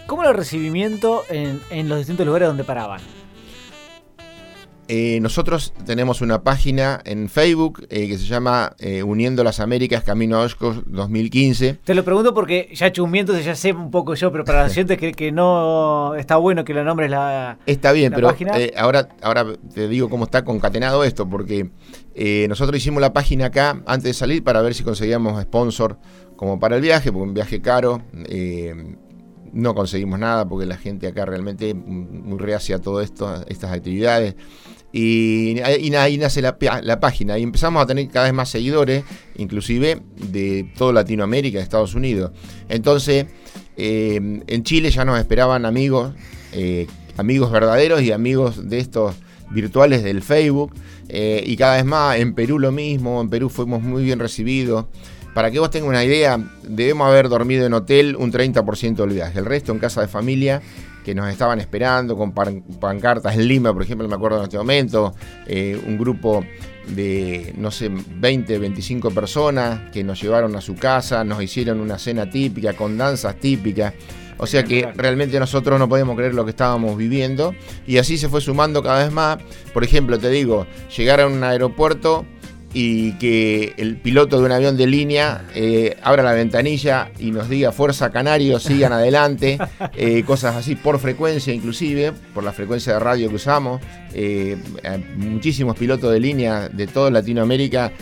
¿Cómo 0.06 0.22
era 0.22 0.30
el 0.30 0.36
recibimiento 0.36 1.24
en, 1.28 1.60
en 1.68 1.88
los 1.88 1.98
distintos 1.98 2.24
lugares 2.24 2.48
donde 2.48 2.64
paraban? 2.64 3.00
Eh, 4.90 5.18
nosotros 5.20 5.74
tenemos 5.84 6.22
una 6.22 6.42
página 6.42 7.02
en 7.04 7.28
Facebook 7.28 7.86
eh, 7.90 8.08
que 8.08 8.16
se 8.16 8.24
llama 8.24 8.74
eh, 8.78 9.02
Uniendo 9.02 9.44
las 9.44 9.60
Américas 9.60 10.02
Camino 10.02 10.38
a 10.38 10.40
Oscos 10.40 10.78
2015. 10.86 11.80
Te 11.84 11.94
lo 11.94 12.02
pregunto 12.04 12.32
porque 12.32 12.70
ya 12.72 12.90
chumbiendo 12.90 13.38
ya 13.38 13.54
sé 13.54 13.72
un 13.74 13.90
poco 13.90 14.14
yo, 14.14 14.32
pero 14.32 14.46
para 14.46 14.62
la 14.62 14.68
gente 14.70 14.96
que, 14.96 15.12
que 15.12 15.30
no 15.30 16.14
está 16.14 16.38
bueno 16.38 16.64
que 16.64 16.72
lo 16.72 16.84
nombres 16.84 17.10
la 17.10 17.58
Está 17.66 17.92
bien, 17.92 18.14
pero 18.14 18.34
ahora, 18.78 19.10
ahora 19.20 19.44
te 19.74 19.88
digo 19.88 20.08
cómo 20.08 20.24
está 20.24 20.42
concatenado 20.42 21.04
esto, 21.04 21.28
porque 21.28 21.68
nosotros 22.48 22.78
hicimos 22.78 23.02
la 23.02 23.12
página 23.12 23.46
acá 23.46 23.82
antes 23.84 24.04
de 24.04 24.14
salir 24.14 24.42
para 24.42 24.62
ver 24.62 24.72
si 24.72 24.84
conseguíamos 24.84 25.40
sponsor 25.42 25.98
como 26.34 26.58
para 26.58 26.76
el 26.76 26.82
viaje, 26.82 27.12
porque 27.12 27.28
un 27.28 27.34
viaje 27.34 27.60
caro. 27.60 28.00
no 29.52 29.74
conseguimos 29.74 30.18
nada 30.18 30.48
porque 30.48 30.64
la 30.64 30.78
gente 30.78 31.08
acá 31.08 31.26
realmente 31.26 31.74
muy 31.74 32.38
reacia 32.38 32.76
a 32.76 32.78
todo 32.78 33.02
esto, 33.02 33.44
estas 33.48 33.70
actividades. 33.70 34.34
Y, 34.92 35.60
ahí 35.60 36.18
nace 36.18 36.40
la, 36.40 36.58
página 37.00 37.38
y 37.38 37.42
empezamos 37.42 37.82
a 37.82 37.86
tener 37.86 38.08
cada 38.08 38.24
vez 38.24 38.34
más 38.34 38.48
seguidores, 38.48 39.04
inclusive 39.36 40.00
de 40.16 40.70
toda 40.76 40.92
Latinoamérica, 40.92 41.58
de 41.58 41.64
Estados 41.64 41.94
Unidos. 41.94 42.32
Entonces, 42.68 43.26
eh, 43.76 44.40
en 44.46 44.62
Chile 44.64 44.90
ya 44.90 45.04
nos 45.04 45.18
esperaban 45.18 45.66
amigos, 45.66 46.14
eh, 46.52 46.86
amigos 47.16 47.50
verdaderos 47.52 48.02
y 48.02 48.12
amigos 48.12 48.68
de 48.68 48.78
estos 48.78 49.14
virtuales 49.50 50.02
del 50.02 50.22
Facebook. 50.22 50.74
Eh, 51.08 51.42
y 51.46 51.56
cada 51.56 51.76
vez 51.76 51.84
más, 51.84 52.18
en 52.18 52.34
Perú 52.34 52.58
lo 52.58 52.72
mismo, 52.72 53.20
en 53.20 53.28
Perú 53.28 53.50
fuimos 53.50 53.82
muy 53.82 54.04
bien 54.04 54.18
recibidos. 54.18 54.86
Para 55.38 55.52
que 55.52 55.60
vos 55.60 55.70
tengas 55.70 55.88
una 55.88 56.04
idea, 56.04 56.36
debemos 56.64 57.06
haber 57.06 57.28
dormido 57.28 57.64
en 57.64 57.72
hotel 57.72 58.16
un 58.16 58.32
30% 58.32 58.96
del 58.96 59.10
viaje, 59.10 59.38
el 59.38 59.44
resto 59.44 59.70
en 59.70 59.78
casa 59.78 60.00
de 60.00 60.08
familia 60.08 60.60
que 61.04 61.14
nos 61.14 61.30
estaban 61.30 61.60
esperando 61.60 62.16
con 62.16 62.32
pancartas 62.32 63.36
en 63.36 63.46
Lima, 63.46 63.72
por 63.72 63.84
ejemplo, 63.84 64.08
me 64.08 64.16
acuerdo 64.16 64.38
en 64.38 64.42
este 64.42 64.58
momento, 64.58 65.14
eh, 65.46 65.80
un 65.86 65.96
grupo 65.96 66.44
de, 66.88 67.54
no 67.56 67.70
sé, 67.70 67.88
20, 67.88 68.58
25 68.58 69.12
personas 69.12 69.92
que 69.92 70.02
nos 70.02 70.20
llevaron 70.20 70.56
a 70.56 70.60
su 70.60 70.74
casa, 70.74 71.22
nos 71.22 71.40
hicieron 71.40 71.78
una 71.78 72.00
cena 72.00 72.28
típica, 72.28 72.72
con 72.72 72.98
danzas 72.98 73.36
típicas. 73.36 73.94
O 74.38 74.46
sea 74.46 74.64
que 74.64 74.90
realmente 74.96 75.38
nosotros 75.38 75.78
no 75.78 75.88
podemos 75.88 76.16
creer 76.16 76.34
lo 76.34 76.44
que 76.44 76.50
estábamos 76.50 76.96
viviendo. 76.96 77.54
Y 77.86 77.98
así 77.98 78.18
se 78.18 78.28
fue 78.28 78.40
sumando 78.40 78.82
cada 78.82 79.04
vez 79.04 79.12
más. 79.12 79.38
Por 79.72 79.82
ejemplo, 79.82 80.18
te 80.18 80.30
digo, 80.30 80.66
llegar 80.96 81.20
a 81.20 81.26
un 81.26 81.42
aeropuerto 81.42 82.24
y 82.74 83.12
que 83.12 83.74
el 83.78 83.96
piloto 83.96 84.38
de 84.38 84.46
un 84.46 84.52
avión 84.52 84.76
de 84.76 84.86
línea 84.86 85.44
eh, 85.54 85.96
abra 86.02 86.22
la 86.22 86.32
ventanilla 86.32 87.10
y 87.18 87.30
nos 87.30 87.48
diga 87.48 87.72
Fuerza 87.72 88.10
Canario, 88.10 88.60
sigan 88.60 88.92
adelante, 88.92 89.58
eh, 89.96 90.22
cosas 90.24 90.56
así 90.56 90.74
por 90.74 90.98
frecuencia 90.98 91.54
inclusive, 91.54 92.12
por 92.34 92.44
la 92.44 92.52
frecuencia 92.52 92.94
de 92.94 92.98
radio 92.98 93.28
que 93.28 93.36
usamos. 93.36 93.80
Eh, 94.14 94.56
muchísimos 95.16 95.76
pilotos 95.76 96.12
de 96.12 96.20
línea 96.20 96.68
de 96.68 96.86
toda 96.86 97.10
Latinoamérica. 97.10 97.92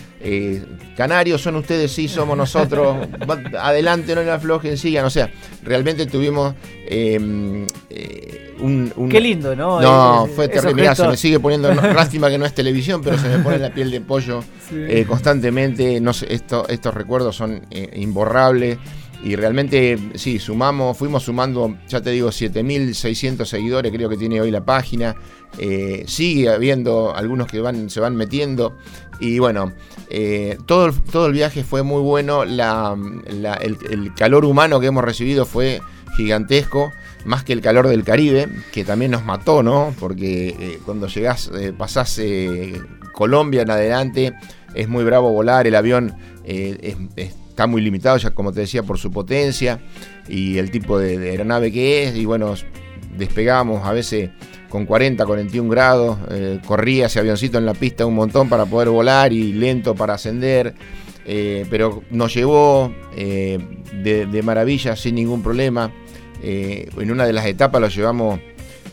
Canarios 0.97 1.43
son 1.43 1.57
ustedes, 1.57 1.93
sí, 1.93 2.09
somos 2.09 2.37
nosotros. 2.37 3.07
Adelante, 3.61 4.15
no 4.15 4.23
le 4.23 4.31
aflojen, 4.31 4.77
sigan. 4.77 5.05
O 5.05 5.11
sea, 5.11 5.31
realmente 5.63 6.07
tuvimos 6.07 6.55
Qué 9.11 9.21
lindo, 9.21 9.55
¿no? 9.55 9.81
No, 9.81 10.27
fue 10.35 10.49
terrible. 10.49 10.95
se 10.95 11.07
me 11.07 11.17
sigue 11.17 11.39
poniendo. 11.39 11.73
lástima 11.75 12.31
que 12.31 12.39
no 12.39 12.47
es 12.47 12.55
televisión, 12.55 13.03
pero 13.03 13.19
se 13.19 13.29
me 13.29 13.39
pone 13.39 13.59
la 13.59 13.71
piel 13.71 13.91
de 13.91 14.01
pollo 14.01 14.43
eh, 14.73 15.05
constantemente. 15.07 16.01
No 16.01 16.13
sé, 16.13 16.33
esto, 16.33 16.67
estos 16.69 16.95
recuerdos 16.95 17.37
son 17.37 17.67
eh, 17.71 17.91
imborrables. 17.97 18.79
Y 19.25 19.35
realmente, 19.35 19.99
sí, 20.15 20.39
sumamos, 20.39 20.97
fuimos 20.97 21.25
sumando, 21.25 21.77
ya 21.89 22.01
te 22.01 22.11
digo, 22.11 22.29
7.600 22.29 23.45
seguidores, 23.45 23.93
creo 23.93 24.09
que 24.09 24.17
tiene 24.17 24.41
hoy 24.41 24.51
la 24.51 24.65
página. 24.65 25.17
Eh, 25.59 26.05
sigue 26.07 26.51
habiendo 26.51 27.15
algunos 27.15 27.47
que 27.49 27.61
van, 27.61 27.91
se 27.91 28.01
van 28.01 28.15
metiendo. 28.15 28.77
Y 29.19 29.39
bueno, 29.39 29.73
todo, 30.67 30.93
todo 31.11 31.27
el 31.27 31.33
viaje 31.33 31.65
fue 31.65 31.83
muy 31.83 32.03
bueno. 32.03 32.43
el 32.43 34.15
calor 34.15 34.45
humano 34.45 34.79
que 34.79 34.87
hemos 34.87 35.03
recibido 35.03 35.47
fue 35.47 35.81
gigantesco 36.17 36.93
más 37.27 37.43
que 37.45 37.53
el 37.53 37.61
calor 37.61 37.89
del 37.89 38.05
Caribe, 38.05 38.49
que 38.73 38.85
también 38.85 39.11
nos 39.11 39.25
mató, 39.25 39.63
¿no? 39.63 39.95
Porque 39.99 40.49
eh, 40.49 40.81
cuando 40.85 41.09
llegás, 41.09 41.51
eh, 41.55 41.75
pasás 41.77 42.19
eh, 42.19 42.81
Colombia 43.13 43.63
en 43.63 43.71
adelante, 43.71 44.35
es 44.75 44.89
muy 44.89 45.05
bravo 45.05 45.33
volar, 45.33 45.67
el 45.67 45.75
avión 45.75 46.15
está 47.57 47.67
muy 47.67 47.81
limitado, 47.81 48.19
ya 48.19 48.31
como 48.33 48.53
te 48.53 48.61
decía, 48.61 48.83
por 48.83 48.99
su 48.99 49.11
potencia 49.11 49.81
y 50.29 50.59
el 50.59 50.71
tipo 50.71 50.99
de, 50.99 51.31
aeronave 51.31 51.73
que 51.73 52.05
es, 52.05 52.15
y 52.15 52.27
bueno, 52.27 52.55
despegamos 53.17 53.87
a 53.87 53.93
veces 53.93 54.29
con 54.69 54.85
40, 54.85 55.25
41 55.25 55.71
grados, 55.71 56.19
corría 56.67 57.07
ese 57.07 57.19
avioncito 57.19 57.57
en 57.57 57.65
la 57.65 57.73
pista 57.73 58.05
un 58.05 58.15
montón 58.15 58.51
para 58.51 58.67
poder 58.67 58.91
volar 58.91 59.33
y 59.33 59.55
lento 59.55 59.95
para 59.95 60.15
ascender. 60.15 60.75
pero 61.25 62.03
nos 62.11 62.35
llevó 62.35 62.93
de, 63.15 64.43
maravilla 64.45 64.97
sin 64.97 65.15
ningún 65.15 65.43
problema. 65.43 65.91
Eh, 66.43 66.89
en 66.99 67.11
una 67.11 67.27
de 67.27 67.33
las 67.33 67.47
etapas 67.47 67.81
lo 67.81 67.89
llevamos, 67.89 68.41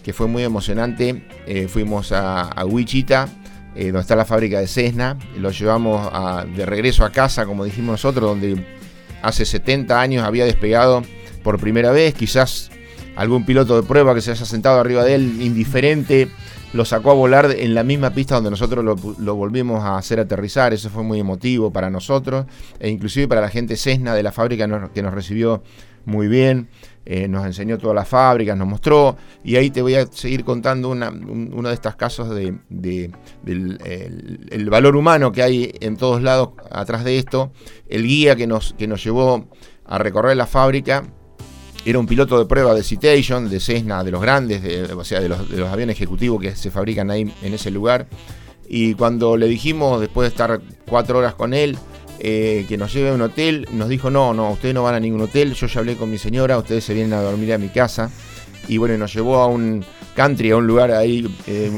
que 0.03 0.13
fue 0.13 0.27
muy 0.27 0.43
emocionante, 0.43 1.23
eh, 1.45 1.67
fuimos 1.67 2.11
a, 2.11 2.63
Wichita, 2.65 3.29
eh, 3.75 3.85
donde 3.85 4.01
está 4.01 4.15
la 4.15 4.25
fábrica 4.25 4.59
de 4.59 4.67
Cessna, 4.67 5.17
lo 5.37 5.51
llevamos 5.51 6.11
de 6.55 6.65
regreso 6.65 7.05
a 7.05 7.11
casa, 7.11 7.45
como 7.45 7.65
dijimos 7.65 7.93
nosotros, 7.93 8.29
donde 8.29 8.63
hace 9.21 9.45
70 9.45 9.99
años 9.99 10.23
había 10.23 10.45
despegado 10.45 11.03
por 11.43 11.59
primera 11.59 11.91
vez, 11.91 12.13
quizás 12.13 12.69
algún 13.15 13.45
piloto 13.45 13.79
de 13.79 13.87
prueba 13.87 14.13
que 14.13 14.21
se 14.21 14.31
haya 14.31 14.45
sentado 14.45 14.79
arriba 14.79 15.03
de 15.03 15.15
él, 15.15 15.41
indiferente, 15.41 16.29
lo 16.73 16.85
sacó 16.85 17.11
a 17.11 17.13
volar 17.13 17.55
en 17.57 17.75
la 17.75 17.83
misma 17.83 18.11
pista 18.11 18.35
donde 18.35 18.49
nosotros 18.49 18.83
lo, 18.83 19.35
volvimos 19.35 19.83
a 19.83 19.97
hacer 19.97 20.19
aterrizar, 20.19 20.73
eso 20.73 20.89
fue 20.89 21.03
muy 21.03 21.19
emotivo 21.19 21.71
para 21.71 21.89
nosotros, 21.89 22.45
e 22.79 22.89
inclusive 22.89 23.27
para 23.27 23.41
la 23.41 23.49
gente 23.49 23.75
Cessna 23.77 24.15
de 24.15 24.23
la 24.23 24.31
fábrica 24.31 24.67
que 24.93 25.03
nos 25.03 25.13
recibió 25.13 25.61
muy 26.05 26.27
bien. 26.27 26.69
Eh, 27.05 27.27
nos 27.27 27.45
enseñó 27.45 27.77
todas 27.77 27.95
las 27.95 28.07
fábricas, 28.07 28.55
nos 28.55 28.65
mostró, 28.65 29.17
y 29.43 29.57
ahí 29.57 29.69
te 29.69 29.81
voy 29.81 29.95
a 29.95 30.05
seguir 30.07 30.45
contando 30.45 30.87
una, 30.87 31.09
uno 31.09 31.67
de 31.67 31.73
estos 31.73 31.97
casos 31.97 32.29
de, 32.29 32.55
del 32.69 33.77
el, 34.49 34.69
valor 34.69 34.95
humano 34.95 35.33
que 35.33 35.43
hay 35.43 35.73
en 35.81 35.97
todos 35.97 36.21
lados 36.21 36.51
atrás 36.71 37.03
de 37.03 37.17
esto. 37.17 37.51
El 37.89 38.03
guía 38.07 38.37
que 38.37 38.47
nos, 38.47 38.73
que 38.77 38.87
nos 38.87 39.03
llevó 39.03 39.49
a 39.85 39.97
recorrer 39.97 40.37
la 40.37 40.47
fábrica 40.47 41.03
era 41.85 41.99
un 41.99 42.05
piloto 42.05 42.39
de 42.39 42.45
prueba 42.45 42.73
de 42.73 42.83
Citation, 42.83 43.49
de 43.49 43.59
Cessna, 43.59 44.01
de 44.05 44.11
los 44.11 44.21
grandes, 44.21 44.89
o 44.93 45.03
sea, 45.03 45.19
de 45.19 45.27
los, 45.27 45.49
de 45.49 45.57
los 45.57 45.69
aviones 45.69 45.97
ejecutivos 45.97 46.41
que 46.41 46.55
se 46.55 46.71
fabrican 46.71 47.11
ahí 47.11 47.29
en 47.41 47.53
ese 47.53 47.69
lugar. 47.69 48.07
Y 48.69 48.93
cuando 48.93 49.35
le 49.35 49.47
dijimos, 49.47 49.99
después 49.99 50.23
de 50.23 50.29
estar 50.29 50.61
cuatro 50.87 51.19
horas 51.19 51.33
con 51.35 51.53
él, 51.53 51.77
eh, 52.25 52.65
que 52.69 52.77
nos 52.77 52.93
lleve 52.93 53.09
a 53.09 53.13
un 53.13 53.21
hotel, 53.21 53.67
nos 53.73 53.89
dijo, 53.89 54.09
no, 54.09 54.33
no, 54.33 54.51
ustedes 54.51 54.73
no 54.73 54.81
van 54.81 54.95
a 54.95 54.99
ningún 55.01 55.19
hotel, 55.19 55.53
yo 55.55 55.67
ya 55.67 55.81
hablé 55.81 55.97
con 55.97 56.09
mi 56.09 56.17
señora, 56.17 56.57
ustedes 56.57 56.85
se 56.85 56.93
vienen 56.93 57.11
a 57.11 57.21
dormir 57.21 57.51
a 57.51 57.57
mi 57.57 57.67
casa. 57.67 58.09
Y 58.69 58.77
bueno, 58.77 58.97
nos 58.97 59.13
llevó 59.13 59.41
a 59.41 59.47
un 59.47 59.83
country, 60.15 60.51
a 60.51 60.55
un 60.55 60.65
lugar 60.65 60.91
ahí, 60.91 61.29
eh, 61.47 61.69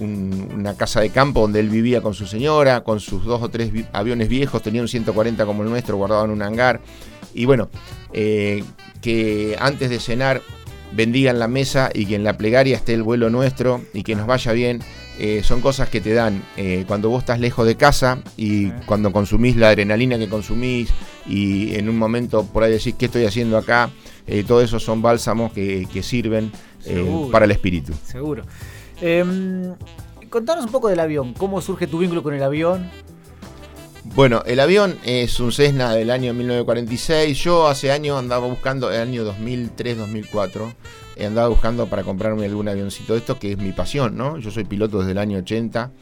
una 0.00 0.74
casa 0.74 1.00
de 1.00 1.10
campo 1.10 1.42
donde 1.42 1.60
él 1.60 1.68
vivía 1.68 2.00
con 2.00 2.12
su 2.12 2.26
señora, 2.26 2.82
con 2.82 2.98
sus 2.98 3.24
dos 3.24 3.40
o 3.40 3.50
tres 3.50 3.70
aviones 3.92 4.28
viejos, 4.28 4.62
tenía 4.62 4.82
un 4.82 4.88
140 4.88 5.46
como 5.46 5.62
el 5.62 5.70
nuestro 5.70 5.96
guardado 5.96 6.24
en 6.24 6.32
un 6.32 6.42
hangar. 6.42 6.80
Y 7.32 7.44
bueno, 7.44 7.68
eh, 8.12 8.64
que 9.00 9.56
antes 9.60 9.90
de 9.90 10.00
cenar 10.00 10.42
bendigan 10.90 11.38
la 11.38 11.46
mesa 11.46 11.90
y 11.94 12.06
que 12.06 12.16
en 12.16 12.24
la 12.24 12.36
plegaria 12.36 12.74
esté 12.74 12.94
el 12.94 13.04
vuelo 13.04 13.30
nuestro 13.30 13.80
y 13.94 14.02
que 14.02 14.16
nos 14.16 14.26
vaya 14.26 14.50
bien 14.50 14.80
eh, 15.18 15.42
son 15.42 15.60
cosas 15.60 15.88
que 15.88 16.00
te 16.00 16.14
dan 16.14 16.44
eh, 16.56 16.84
cuando 16.86 17.10
vos 17.10 17.20
estás 17.20 17.40
lejos 17.40 17.66
de 17.66 17.76
casa 17.76 18.22
y 18.36 18.70
cuando 18.86 19.12
consumís 19.12 19.56
la 19.56 19.70
adrenalina 19.70 20.16
que 20.16 20.28
consumís 20.28 20.90
y 21.26 21.74
en 21.74 21.88
un 21.88 21.98
momento 21.98 22.44
por 22.44 22.62
ahí 22.62 22.72
decís, 22.72 22.94
¿qué 22.96 23.06
estoy 23.06 23.24
haciendo 23.24 23.58
acá? 23.58 23.90
Eh, 24.26 24.44
todo 24.46 24.62
eso 24.62 24.78
son 24.78 25.02
bálsamos 25.02 25.52
que, 25.52 25.88
sirven 26.02 26.52
para 27.32 27.44
el 27.44 27.50
espíritu. 27.50 27.92
Seguro. 28.04 28.44
Em, 29.00 29.74
contanos 30.30 30.64
un 30.64 30.70
poco 30.70 30.88
del 30.88 31.00
avión, 31.00 31.34
¿cómo 31.34 31.60
surge 31.60 31.86
tu 31.86 31.98
vínculo 31.98 32.22
con 32.22 32.34
el 32.34 32.42
avión? 32.42 32.88
Bueno, 34.14 34.42
el 34.46 34.60
avión 34.60 34.98
es 35.04 35.38
un 35.40 35.52
Cessna 35.52 35.92
del 35.94 36.10
año 36.10 36.32
1946. 36.32 37.36
Yo 37.38 37.68
hace 37.68 37.92
años 37.92 38.18
andaba 38.18 38.46
buscando, 38.46 38.90
el 38.90 39.00
año 39.00 39.24
2003-2004, 39.24 40.74
he 41.18 41.26
andado 41.26 41.50
buscando 41.50 41.86
para 41.88 42.02
comprarme 42.04 42.44
algún 42.44 42.68
avioncito 42.68 43.12
de 43.12 43.20
estos, 43.20 43.38
que 43.38 43.52
es 43.52 43.58
mi 43.58 43.72
pasión, 43.72 44.16
¿no? 44.16 44.38
Yo 44.38 44.50
soy 44.50 44.64
piloto 44.64 44.98
desde 45.00 45.12
el 45.12 45.18
año 45.18 45.38
80. 45.38 45.92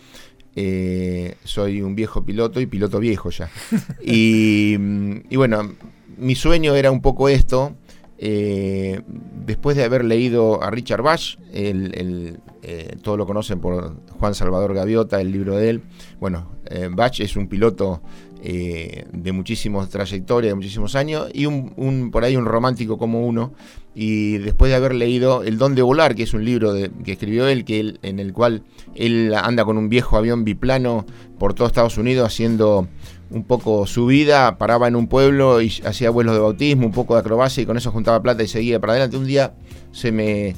Eh, 0.59 1.35
soy 1.45 1.83
un 1.83 1.95
viejo 1.95 2.25
piloto 2.25 2.61
y 2.61 2.67
piloto 2.67 2.99
viejo 2.99 3.31
ya. 3.31 3.51
y, 4.03 4.77
y 5.29 5.37
bueno, 5.37 5.75
mi 6.17 6.35
sueño 6.35 6.75
era 6.75 6.91
un 6.91 7.01
poco 7.01 7.29
esto. 7.29 7.77
Eh, 8.19 9.03
después 9.45 9.77
de 9.77 9.85
haber 9.85 10.05
leído 10.05 10.63
a 10.63 10.71
Richard 10.71 11.03
Bach, 11.03 11.39
el, 11.53 12.41
eh, 12.63 12.97
todos 13.03 13.19
lo 13.19 13.27
conocen 13.27 13.61
por 13.61 13.97
Juan 14.19 14.35
Salvador 14.35 14.75
Gaviota, 14.75 15.21
el 15.21 15.33
libro 15.33 15.57
de 15.57 15.71
él. 15.71 15.83
Bueno, 16.19 16.51
eh, 16.67 16.89
Bach 16.91 17.21
es 17.21 17.37
un 17.37 17.49
piloto 17.49 18.01
de 18.43 19.33
muchísimos 19.33 19.89
trayectorias, 19.89 20.53
de 20.53 20.55
muchísimos 20.55 20.95
años, 20.95 21.29
y 21.33 21.47
un, 21.47 22.11
por 22.11 22.25
ahí 22.25 22.37
un 22.37 22.45
romántico 22.45 22.99
como 22.99 23.27
uno. 23.27 23.53
Y 23.95 24.39
después 24.39 24.71
de 24.71 24.77
haber 24.77 24.95
leído 24.95 25.43
El 25.43 25.57
Don 25.57 25.75
de 25.75 25.83
Volar, 25.83 26.15
que 26.15 26.25
es 26.25 26.35
un 26.35 26.45
libro 26.45 26.75
que 27.03 27.13
escribió 27.13 27.49
él, 27.49 27.65
que 27.65 27.95
en 28.03 28.19
el 28.19 28.33
cual 28.33 28.63
él 28.95 29.33
anda 29.35 29.65
con 29.65 29.79
un 29.79 29.89
viejo 29.89 30.17
avión 30.19 30.45
biplano 30.45 31.07
por 31.39 31.55
todo 31.55 31.67
Estados 31.67 31.97
Unidos 31.97 32.27
haciendo 32.27 32.89
un 33.31 33.45
poco 33.45 33.87
su 33.87 34.07
vida, 34.07 34.59
paraba 34.59 34.89
en 34.89 34.97
un 34.97 35.09
pueblo 35.09 35.61
y 35.61 35.73
hacía 35.85 36.11
vuelos 36.11 36.35
de 36.35 36.41
bautismo, 36.41 36.87
un 36.87 36.93
poco 36.93 37.15
de 37.15 37.21
acrobacia 37.21 37.63
y 37.63 37.67
con 37.67 37.77
eso 37.77 37.91
juntaba 37.91 38.23
plata 38.23 38.43
y 38.43 38.49
seguía 38.49 38.81
para 38.81 38.93
adelante. 38.93 39.17
Un 39.17 39.27
día 39.27 39.55
se 39.93 40.13
me, 40.13 40.55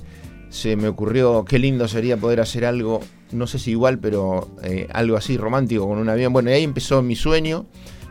se 0.51 0.77
me 0.77 0.89
ocurrió 0.89 1.45
qué 1.45 1.59
lindo 1.59 1.89
sería 1.89 2.17
poder 2.17 2.41
hacer 2.41 2.65
algo, 2.65 3.01
no 3.33 3.47
sé 3.47 3.59
si 3.59 3.73
igual, 3.73 3.99
pero 3.99 4.49
eh, 4.63 4.89
algo 4.93 5.17
así 5.17 5.37
romántico 5.37 5.89
con 5.89 5.99
un 5.99 6.09
avión. 6.09 6.33
Bueno, 6.33 6.51
y 6.51 6.55
ahí 6.55 6.65
empezó 6.65 7.03
mi 7.03 7.17
sueño. 7.17 7.67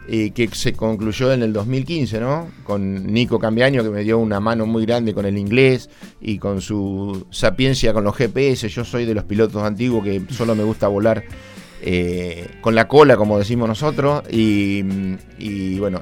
Eh, 0.09 0.31
que 0.31 0.47
se 0.47 0.71
concluyó 0.71 1.33
en 1.33 1.43
el 1.43 1.51
2015, 1.51 2.21
¿no? 2.21 2.47
Con 2.63 3.11
Nico 3.11 3.39
Cambiaño, 3.39 3.83
que 3.83 3.89
me 3.89 4.05
dio 4.05 4.17
una 4.19 4.39
mano 4.39 4.65
muy 4.65 4.85
grande 4.85 5.13
con 5.13 5.25
el 5.25 5.37
inglés 5.37 5.89
y 6.21 6.37
con 6.37 6.61
su 6.61 7.27
sapiencia 7.29 7.91
con 7.91 8.05
los 8.05 8.15
GPS. 8.15 8.69
Yo 8.69 8.85
soy 8.85 9.03
de 9.03 9.13
los 9.13 9.25
pilotos 9.25 9.61
antiguos 9.63 10.05
que 10.05 10.21
solo 10.29 10.55
me 10.55 10.63
gusta 10.63 10.87
volar 10.87 11.25
eh, 11.81 12.47
con 12.61 12.73
la 12.73 12.87
cola, 12.87 13.17
como 13.17 13.37
decimos 13.37 13.67
nosotros, 13.67 14.23
y, 14.31 14.81
bueno, 15.77 15.99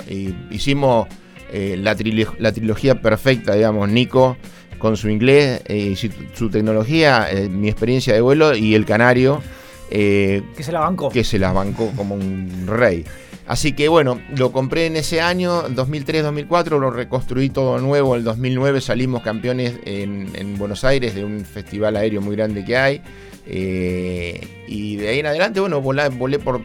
hicimos 0.51 1.07
eh, 1.51 1.75
la, 1.77 1.95
trilogía 1.95 3.01
perfecta, 3.01 3.53
digamos, 3.55 3.89
Nico 3.89 4.37
con 4.85 4.97
su 4.97 5.09
inglés 5.09 5.63
y 5.67 5.95
su, 5.95 6.51
tecnología, 6.51 7.27
eh, 7.31 7.49
mi 7.49 7.69
experiencia 7.69 8.13
de 8.13 8.21
vuelo 8.21 8.55
y 8.55 8.75
el 8.75 8.85
canario. 8.85 9.41
que 9.89 10.43
se 10.59 10.71
la 10.71 10.81
bancó. 10.81 11.09
Que 11.09 11.23
se 11.23 11.39
la 11.39 11.51
bancó 11.51 11.91
como 11.95 12.13
un 12.13 12.67
rey. 12.67 13.03
Así 13.47 13.73
que 13.73 13.87
bueno, 13.87 14.21
lo 14.37 14.51
compré 14.51 14.85
en 14.85 14.95
ese 14.95 15.21
año, 15.21 15.67
2003-2004, 15.69 16.79
lo 16.79 16.91
reconstruí 16.91 17.49
todo 17.49 17.79
nuevo. 17.79 18.13
En 18.13 18.19
el 18.19 18.25
2009 18.25 18.79
salimos 18.79 19.23
campeones 19.23 19.73
en, 19.85 20.29
en 20.35 20.55
Buenos 20.59 20.83
Aires 20.83 21.15
de 21.15 21.25
un 21.25 21.43
festival 21.45 21.95
aéreo 21.95 22.21
muy 22.21 22.35
grande 22.35 22.63
que 22.63 22.77
hay. 22.77 23.01
Eh, 23.47 24.65
y 24.67 24.97
de 24.97 25.09
ahí 25.09 25.19
en 25.19 25.25
adelante, 25.25 25.59
bueno, 25.61 25.81
volé, 25.81 26.37
por, 26.37 26.61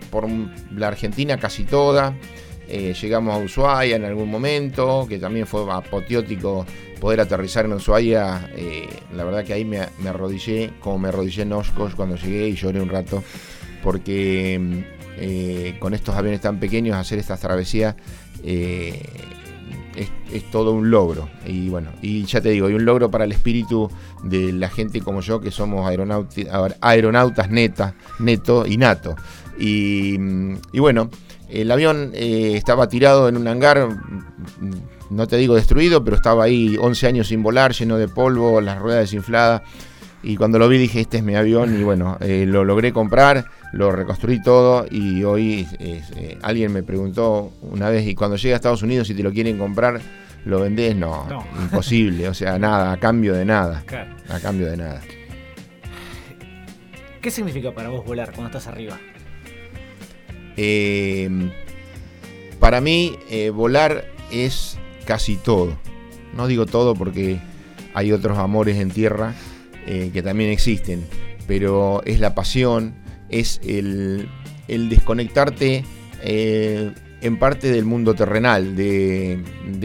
la 0.76 0.88
Argentina 0.88 1.38
casi 1.38 1.64
toda. 1.64 2.14
Eh, 2.70 2.94
llegamos 2.94 3.34
a 3.34 3.38
Ushuaia 3.38 3.96
en 3.96 4.04
algún 4.04 4.30
momento, 4.30 5.06
que 5.08 5.18
también 5.18 5.46
fue 5.46 5.70
apoteótico 5.70 6.64
poder 7.00 7.20
aterrizar 7.20 7.64
en 7.64 7.72
Ushuaia. 7.72 8.50
Eh, 8.54 8.88
la 9.14 9.24
verdad 9.24 9.44
que 9.44 9.52
ahí 9.52 9.64
me, 9.64 9.80
arrodillé, 10.06 10.72
como 10.80 10.98
me 10.98 11.08
arrodillé 11.08 11.42
en 11.42 11.52
Oshkosh 11.52 11.94
cuando 11.94 12.16
llegué 12.16 12.48
y 12.48 12.54
lloré 12.54 12.80
un 12.80 12.88
rato, 12.88 13.22
porque 13.82 14.86
con 15.78 15.92
estos 15.92 16.14
aviones 16.14 16.40
tan 16.40 16.58
pequeños 16.58 16.96
hacer 16.96 17.18
estas 17.18 17.40
travesías 17.40 17.94
es, 20.32 20.50
todo 20.50 20.72
un 20.72 20.90
logro. 20.90 21.28
Y 21.46 21.68
bueno, 21.68 21.90
y 22.02 22.24
ya 22.24 22.40
te 22.40 22.50
digo, 22.50 22.66
hay 22.66 22.74
un 22.74 22.84
logro 22.84 23.10
para 23.10 23.24
el 23.24 23.32
espíritu 23.32 23.90
de 24.22 24.52
la 24.52 24.68
gente 24.68 25.00
como 25.00 25.20
yo, 25.20 25.40
que 25.40 25.50
somos 25.50 25.90
aeronautas 26.80 27.50
neta, 27.50 27.94
neto 28.18 28.66
y 28.66 28.76
nato. 28.76 29.16
Y, 29.58 30.16
bueno, 30.78 31.10
el 31.52 31.70
avión 31.70 32.12
eh, 32.14 32.52
estaba 32.54 32.88
tirado 32.88 33.28
en 33.28 33.36
un 33.36 33.48
hangar, 33.48 33.88
no 35.10 35.26
te 35.26 35.36
digo 35.36 35.54
destruido, 35.54 36.04
pero 36.04 36.16
estaba 36.16 36.44
ahí 36.44 36.76
11 36.80 37.06
años 37.06 37.28
sin 37.28 37.42
volar, 37.42 37.72
lleno 37.72 37.96
de 37.98 38.08
polvo, 38.08 38.60
las 38.60 38.78
ruedas 38.78 39.02
desinfladas. 39.02 39.62
Y 40.22 40.36
cuando 40.36 40.58
lo 40.58 40.68
vi 40.68 40.76
dije, 40.76 41.00
este 41.00 41.18
es 41.18 41.22
mi 41.22 41.34
avión 41.34 41.78
y 41.78 41.82
bueno, 41.82 42.18
eh, 42.20 42.44
lo 42.46 42.64
logré 42.64 42.92
comprar, 42.92 43.46
lo 43.72 43.90
reconstruí 43.90 44.42
todo 44.42 44.86
y 44.90 45.24
hoy 45.24 45.66
eh, 45.78 46.38
alguien 46.42 46.72
me 46.72 46.82
preguntó 46.82 47.52
una 47.62 47.88
vez, 47.88 48.06
y 48.06 48.14
cuando 48.14 48.36
llega 48.36 48.54
a 48.54 48.56
Estados 48.56 48.82
Unidos 48.82 49.08
si 49.08 49.14
te 49.14 49.22
lo 49.22 49.32
quieren 49.32 49.56
comprar, 49.56 50.00
¿lo 50.44 50.60
vendés? 50.60 50.94
No, 50.94 51.26
imposible, 51.62 52.28
o 52.28 52.34
sea, 52.34 52.58
nada, 52.58 52.92
a 52.92 52.96
cambio 52.98 53.32
de 53.34 53.46
nada. 53.46 53.82
A 54.28 54.40
cambio 54.40 54.70
de 54.70 54.76
nada. 54.76 55.00
¿Qué 57.20 57.30
significa 57.30 57.72
para 57.72 57.88
vos 57.88 58.04
volar 58.04 58.32
cuando 58.32 58.46
estás 58.46 58.66
arriba? 58.66 58.98
Em, 60.62 61.50
para 62.58 62.82
mí, 62.82 63.16
eh, 63.30 63.48
volar 63.48 64.04
es 64.30 64.76
casi 65.06 65.36
todo. 65.36 65.78
No 66.36 66.46
digo 66.48 66.66
todo 66.66 66.94
porque 66.94 67.40
hay 67.94 68.12
otros 68.12 68.36
amores 68.36 68.76
en 68.76 68.90
tierra 68.90 69.34
eh, 69.86 70.10
que 70.12 70.22
también 70.22 70.50
existen, 70.50 71.06
pero 71.46 72.02
es 72.04 72.20
la 72.20 72.34
pasión, 72.34 72.94
es 73.30 73.58
el, 73.64 74.28
desconectarte 74.68 75.82
eh, 76.22 76.92
en 77.22 77.38
parte 77.38 77.72
del 77.72 77.86
mundo 77.86 78.14
terrenal, 78.14 78.76
de, 78.76 79.42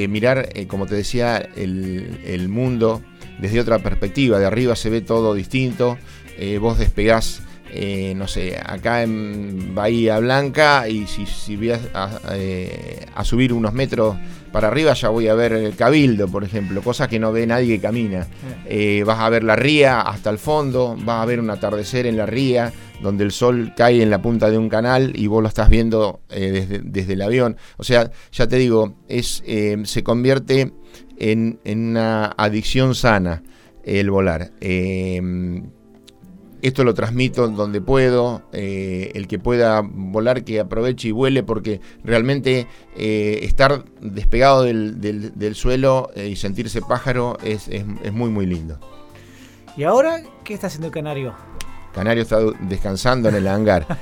mirar, 0.10 0.50
como 0.68 0.88
te 0.88 0.96
decía, 0.96 1.38
el, 1.56 2.50
mundo 2.50 3.02
desde 3.40 3.62
otra 3.62 3.80
perspectiva, 3.80 4.40
de 4.40 4.46
arriba 4.46 4.76
se 4.76 4.90
ve 4.90 5.00
todo 5.00 5.36
distinto, 5.36 5.98
vos 6.60 6.78
despegás 6.78 7.45
no 8.16 8.28
sé, 8.28 8.58
acá 8.58 9.04
en 9.04 9.76
Bahía 9.76 10.20
Blanca 10.20 10.88
y 10.88 11.08
si, 11.08 11.26
si 11.26 11.58
voy 11.58 11.72
a, 11.72 13.24
subir 13.24 13.54
unos 13.54 13.74
metros 13.74 14.16
para 14.56 14.70
arriba 14.70 14.94
ya 14.94 15.10
voy 15.10 15.28
a 15.28 15.36
ver 15.36 15.52
el 15.52 15.76
cabildo, 15.76 16.30
por 16.30 16.46
ejemplo, 16.46 16.82
cosas 16.82 17.10
que 17.10 17.20
no 17.20 17.34
ve 17.34 17.46
nadie 17.46 17.76
que 17.76 17.82
camina. 17.82 18.28
Eh, 18.66 19.04
vas 19.06 19.20
a 19.20 19.28
ver 19.28 19.44
la 19.44 19.58
ría 19.58 20.00
hasta 20.00 20.30
el 20.30 20.38
fondo, 20.38 20.96
vas 20.98 21.22
a 21.22 21.26
ver 21.26 21.42
un 21.42 21.50
atardecer 21.50 22.06
en 22.06 22.16
la 22.16 22.26
ría, 22.26 22.72
donde 23.02 23.26
el 23.26 23.34
sol 23.34 23.74
cae 23.76 24.02
en 24.02 24.10
la 24.10 24.22
punta 24.22 24.50
de 24.50 24.58
un 24.58 24.70
canal 24.70 25.12
y 25.14 25.28
vos 25.28 25.42
lo 25.42 25.50
estás 25.50 25.70
viendo 25.70 26.22
eh, 26.30 26.82
desde, 26.84 27.14
el 27.14 27.22
avión. 27.22 27.58
O 27.76 27.84
sea, 27.84 28.10
ya 28.32 28.48
te 28.48 28.56
digo, 28.56 28.96
es, 29.10 29.44
eh, 29.46 29.78
se 29.84 30.04
convierte 30.04 30.72
en, 31.18 31.60
en, 31.66 31.90
una 31.90 32.28
adicción 32.38 32.96
sana 32.96 33.44
el 33.84 34.10
volar. 34.10 34.52
Esto 36.66 36.84
lo 36.84 36.96
transmito 36.96 37.48
donde 37.48 37.80
puedo. 37.80 38.42
Eh, 38.52 39.12
el 39.14 39.28
que 39.28 39.38
pueda 39.38 39.84
volar, 39.84 40.44
que 40.44 40.60
aproveche 40.60 41.10
y 41.10 41.12
vuele, 41.12 41.44
porque 41.44 41.80
realmente 42.04 42.66
eh, 42.98 43.42
estar 43.44 43.86
despegado 44.02 44.64
del, 44.64 45.52
suelo 45.54 46.10
eh, 46.16 46.30
y 46.30 46.36
sentirse 46.36 46.82
pájaro 46.82 47.38
es, 47.44 47.70
muy, 48.12 48.32
muy 48.32 48.48
lindo. 48.48 48.80
¿Y 49.78 49.84
ahora 49.84 50.24
qué 50.44 50.56
está 50.56 50.66
haciendo 50.66 50.90
Canario? 50.90 51.36
Canario 51.94 52.24
está 52.24 52.40
descansando 52.62 53.30
en 53.30 53.36
el 53.36 53.48
hangar. 53.48 53.86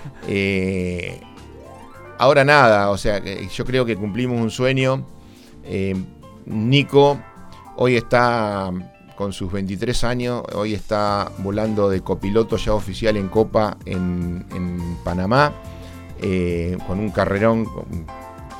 ahora 2.17 2.45
nada, 2.45 2.91
o 2.91 2.97
sea, 2.97 3.21
yo 3.21 3.65
creo 3.65 3.85
que 3.85 3.97
cumplimos 3.97 4.39
un 4.39 4.49
sueño. 4.49 5.05
Nico 6.45 7.19
hoy 7.75 7.97
está 7.97 8.71
con 9.23 9.31
sus 9.31 9.53
23 9.53 10.03
años, 10.03 10.43
hoy 10.53 10.73
está 10.73 11.31
volando 11.37 11.89
de 11.89 12.01
copiloto 12.01 12.57
ya 12.57 12.73
oficial 12.73 13.15
en 13.15 13.29
Copa 13.29 13.77
en, 13.85 14.45
Panamá, 15.05 15.53
eh, 16.21 16.77
con 16.85 16.99
un 16.99 17.09
carrerón 17.09 17.65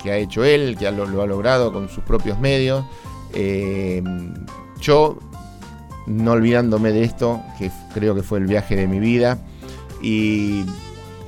que 0.01 0.13
ha 0.13 0.15
hecho 0.15 0.45
él, 0.45 0.77
que 0.79 0.89
lo, 0.89 1.21
ha 1.21 1.27
logrado 1.27 1.73
con 1.73 1.89
sus 1.89 2.05
propios 2.05 2.39
medios. 2.39 2.85
Eh, 3.33 4.01
yo, 4.79 5.19
no 6.07 6.31
olvidándome 6.31 6.93
de 6.93 7.03
esto, 7.03 7.41
que 7.59 7.69
creo 7.93 8.15
que 8.15 8.23
fue 8.23 8.39
el 8.39 8.45
viaje 8.45 8.77
de 8.77 8.87
mi 8.87 8.99
vida, 8.99 9.39
y 10.01 10.63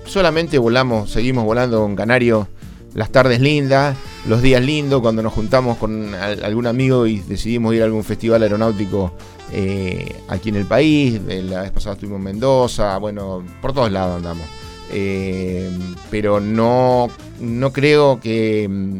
solamente 0.05 0.57
volamos, 0.59 1.11
seguimos 1.11 1.43
volando 1.43 1.81
con 1.81 1.93
Canario 1.97 2.47
las 2.93 3.11
tardes 3.11 3.41
lindas, 3.41 3.97
los 4.27 4.41
días 4.41 4.63
lindos, 4.63 5.01
cuando 5.01 5.21
nos 5.21 5.33
juntamos 5.33 5.77
con 5.77 6.13
algún 6.15 6.67
amigo 6.67 7.05
y 7.05 7.19
decidimos 7.19 7.75
ir 7.75 7.81
a 7.81 7.85
algún 7.85 8.03
festival 8.03 8.41
aeronáutico 8.43 9.13
eh, 9.51 10.15
aquí 10.27 10.49
en 10.49 10.55
el 10.55 10.65
país. 10.65 11.21
Eh, 11.27 11.43
la 11.43 11.61
vez 11.61 11.71
pasada 11.71 11.93
estuvimos 11.93 12.17
en 12.17 12.23
Mendoza, 12.23 12.97
bueno, 12.97 13.43
por 13.61 13.73
todos 13.73 13.91
lados 13.91 14.17
andamos. 14.17 14.45
Eh, 14.91 15.69
pero 16.09 16.39
no, 16.39 17.07
no 17.39 17.71
creo 17.71 18.19
que 18.19 18.67
mm, 18.69 18.99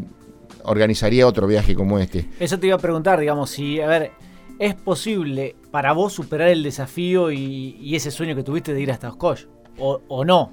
organizaría 0.64 1.26
otro 1.26 1.46
viaje 1.46 1.74
como 1.74 1.98
este. 1.98 2.28
Eso 2.38 2.58
te 2.58 2.68
iba 2.68 2.76
a 2.76 2.80
preguntar, 2.80 3.18
digamos, 3.18 3.50
si, 3.50 3.80
a 3.80 3.86
ver, 3.86 4.12
¿es 4.58 4.74
posible 4.74 5.56
para 5.70 5.92
vos 5.92 6.12
superar 6.12 6.48
el 6.48 6.62
desafío 6.62 7.32
y, 7.32 7.94
ese 7.94 8.10
sueño 8.10 8.36
que 8.36 8.42
tuviste 8.42 8.74
de 8.74 8.80
ir 8.80 8.92
hasta 8.92 9.08
Oshkosh? 9.08 9.44
¿O, 9.78 10.00
¿O 10.08 10.24
no? 10.24 10.52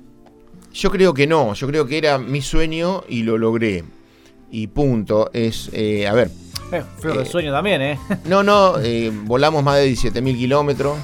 Yo 0.74 0.90
creo 0.90 1.14
que 1.14 1.28
no, 1.28 1.54
yo 1.54 1.68
creo 1.68 1.86
que 1.86 2.00
era 2.00 2.18
mi 2.18 2.42
sueño 2.42 3.04
y 3.08 3.22
lo 3.22 3.38
logré. 3.38 3.84
Y 4.54 4.68
punto. 4.68 5.32
Es, 5.34 5.68
a 5.70 6.14
ver, 6.14 6.30
Eh, 6.72 6.84
flor 7.00 7.18
de 7.18 7.24
Eh, 7.24 7.26
sueño 7.26 7.52
también, 7.52 7.82
¿eh? 7.82 8.00
No, 8.26 8.44
no, 8.44 8.80
eh, 8.80 9.12
volamos 9.26 9.64
más 9.64 9.78
de 9.78 9.92
17.000 9.92 10.38
kilómetros, 10.38 10.98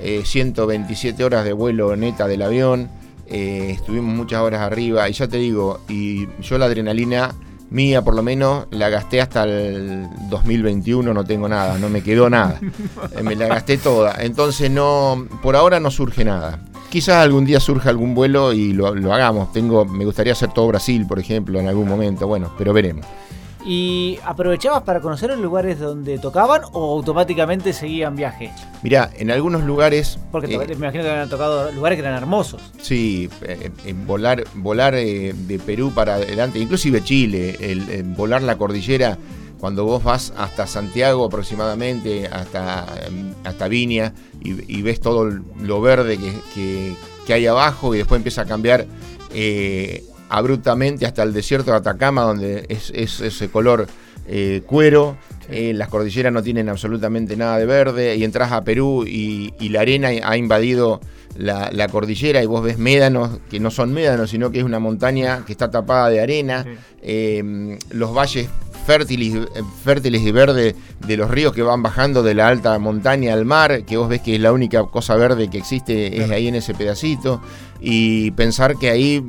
eh, 0.00 0.22
127 0.24 1.22
horas 1.24 1.44
de 1.44 1.52
vuelo 1.52 1.94
neta 1.96 2.26
del 2.26 2.42
avión, 2.42 2.88
eh, 3.26 3.70
estuvimos 3.72 4.14
muchas 4.14 4.40
horas 4.40 4.60
arriba 4.60 5.08
y 5.08 5.12
ya 5.12 5.26
te 5.28 5.36
digo, 5.38 5.80
y 5.88 6.26
yo 6.40 6.58
la 6.58 6.66
adrenalina 6.66 7.34
mía 7.70 8.02
por 8.02 8.14
lo 8.14 8.22
menos 8.22 8.66
la 8.70 8.88
gasté 8.88 9.20
hasta 9.20 9.44
el 9.44 10.06
2021, 10.28 11.14
no 11.14 11.24
tengo 11.24 11.48
nada, 11.48 11.78
no 11.78 11.88
me 11.88 12.02
quedó 12.02 12.28
nada, 12.28 12.58
Eh, 13.16 13.22
me 13.22 13.34
la 13.36 13.46
gasté 13.46 13.78
toda, 13.78 14.16
entonces 14.20 14.70
no, 14.70 15.26
por 15.42 15.56
ahora 15.56 15.80
no 15.80 15.90
surge 15.90 16.24
nada. 16.24 16.60
Quizás 16.92 17.24
algún 17.24 17.46
día 17.46 17.58
surja 17.58 17.88
algún 17.88 18.14
vuelo 18.14 18.52
y 18.52 18.74
lo, 18.74 18.94
lo 18.94 19.14
hagamos. 19.14 19.50
Tengo, 19.50 19.86
me 19.86 20.04
gustaría 20.04 20.34
hacer 20.34 20.52
todo 20.52 20.66
Brasil, 20.66 21.06
por 21.06 21.18
ejemplo, 21.18 21.58
en 21.58 21.66
algún 21.66 21.88
momento. 21.88 22.26
Bueno, 22.26 22.52
pero 22.58 22.74
veremos. 22.74 23.06
¿Y 23.64 24.18
aprovechabas 24.26 24.82
para 24.82 25.00
conocer 25.00 25.30
los 25.30 25.38
lugares 25.38 25.80
donde 25.80 26.18
tocaban 26.18 26.60
o 26.72 26.92
automáticamente 26.92 27.72
seguían 27.72 28.14
viaje? 28.14 28.52
Mirá, 28.82 29.08
en 29.16 29.30
algunos 29.30 29.64
lugares. 29.64 30.18
Porque 30.30 30.54
eh, 30.54 30.58
me 30.58 30.74
imagino 30.74 31.02
que 31.02 31.10
habían 31.10 31.30
tocado 31.30 31.72
lugares 31.72 31.96
que 31.96 32.04
eran 32.04 32.14
hermosos. 32.14 32.60
Sí, 32.82 33.30
eh, 33.40 33.70
eh, 33.86 33.94
volar, 34.04 34.44
volar 34.56 34.92
de 34.92 35.62
Perú 35.64 35.92
para 35.94 36.16
adelante, 36.16 36.58
inclusive 36.58 37.02
Chile, 37.02 37.56
el 37.58 38.02
volar 38.02 38.42
la 38.42 38.58
cordillera, 38.58 39.16
cuando 39.62 39.84
vos 39.84 40.02
vas 40.02 40.32
hasta 40.36 40.66
Santiago 40.66 41.24
aproximadamente, 41.24 42.26
hasta, 42.26 42.84
eh, 43.00 43.32
hasta 43.44 43.68
Viña, 43.68 44.12
y, 44.42 44.78
y 44.78 44.82
ves 44.82 45.00
todo 45.00 45.30
lo 45.60 45.80
verde 45.80 46.18
que, 46.18 46.32
que- 46.52 46.94
que 47.26 47.32
hay 47.34 47.46
abajo 47.46 47.94
y 47.94 47.98
después 47.98 48.18
empieza 48.18 48.42
a 48.42 48.44
cambiar 48.46 48.86
eh, 49.32 50.02
abruptamente 50.28 51.06
hasta 51.06 51.22
el 51.22 51.32
desierto 51.32 51.70
de 51.70 51.76
Atacama, 51.76 52.22
donde 52.22 52.66
es, 52.68 52.90
es 52.94 53.20
ese 53.20 53.48
color 53.50 53.86
eh, 54.26 54.62
cuero. 54.66 55.16
eh, 55.48 55.72
las 55.74 55.88
cordilleras 55.88 56.32
no 56.32 56.42
tienen 56.42 56.68
absolutamente 56.68 57.36
nada 57.36 57.56
de 57.58 57.66
verde 57.66 58.16
y 58.16 58.24
entras 58.24 58.50
a 58.50 58.64
Perú 58.64 59.04
y, 59.06 59.54
y 59.60 59.68
la 59.68 59.82
arena 59.82 60.08
ha 60.24 60.36
invadido 60.36 61.00
la, 61.36 61.70
la 61.72 61.86
cordillera 61.88 62.42
y 62.42 62.46
vos 62.46 62.62
ves 62.64 62.78
médanos 62.78 63.38
que 63.50 63.60
no 63.60 63.70
son 63.70 63.92
médanos, 63.92 64.30
sino 64.30 64.50
que 64.50 64.58
es 64.58 64.64
una 64.64 64.80
montaña 64.80 65.44
que 65.46 65.52
está 65.52 65.70
tapada 65.70 66.08
de 66.08 66.20
arena. 66.20 66.64
Eh, 67.02 67.78
los 67.90 68.12
valles 68.14 68.48
fértiles, 68.84 69.48
fértiles 69.84 70.22
y 70.22 70.32
verdes 70.32 70.74
de 71.06 71.16
los 71.16 71.30
ríos 71.30 71.52
que 71.52 71.62
van 71.62 71.82
bajando 71.82 72.22
de 72.22 72.34
la 72.34 72.48
alta 72.48 72.78
montaña 72.78 73.32
al 73.32 73.44
mar, 73.44 73.84
que 73.84 73.96
vos 73.96 74.08
ves 74.08 74.20
que 74.20 74.34
es 74.34 74.40
la 74.40 74.52
única 74.52 74.84
cosa 74.84 75.16
verde 75.16 75.48
que 75.48 75.58
existe 75.58 76.22
es 76.22 76.30
ahí 76.30 76.48
en 76.48 76.54
ese 76.54 76.74
pedacito. 76.74 77.40
Y 77.80 78.30
pensar 78.32 78.76
que 78.76 78.90
ahí, 78.90 79.24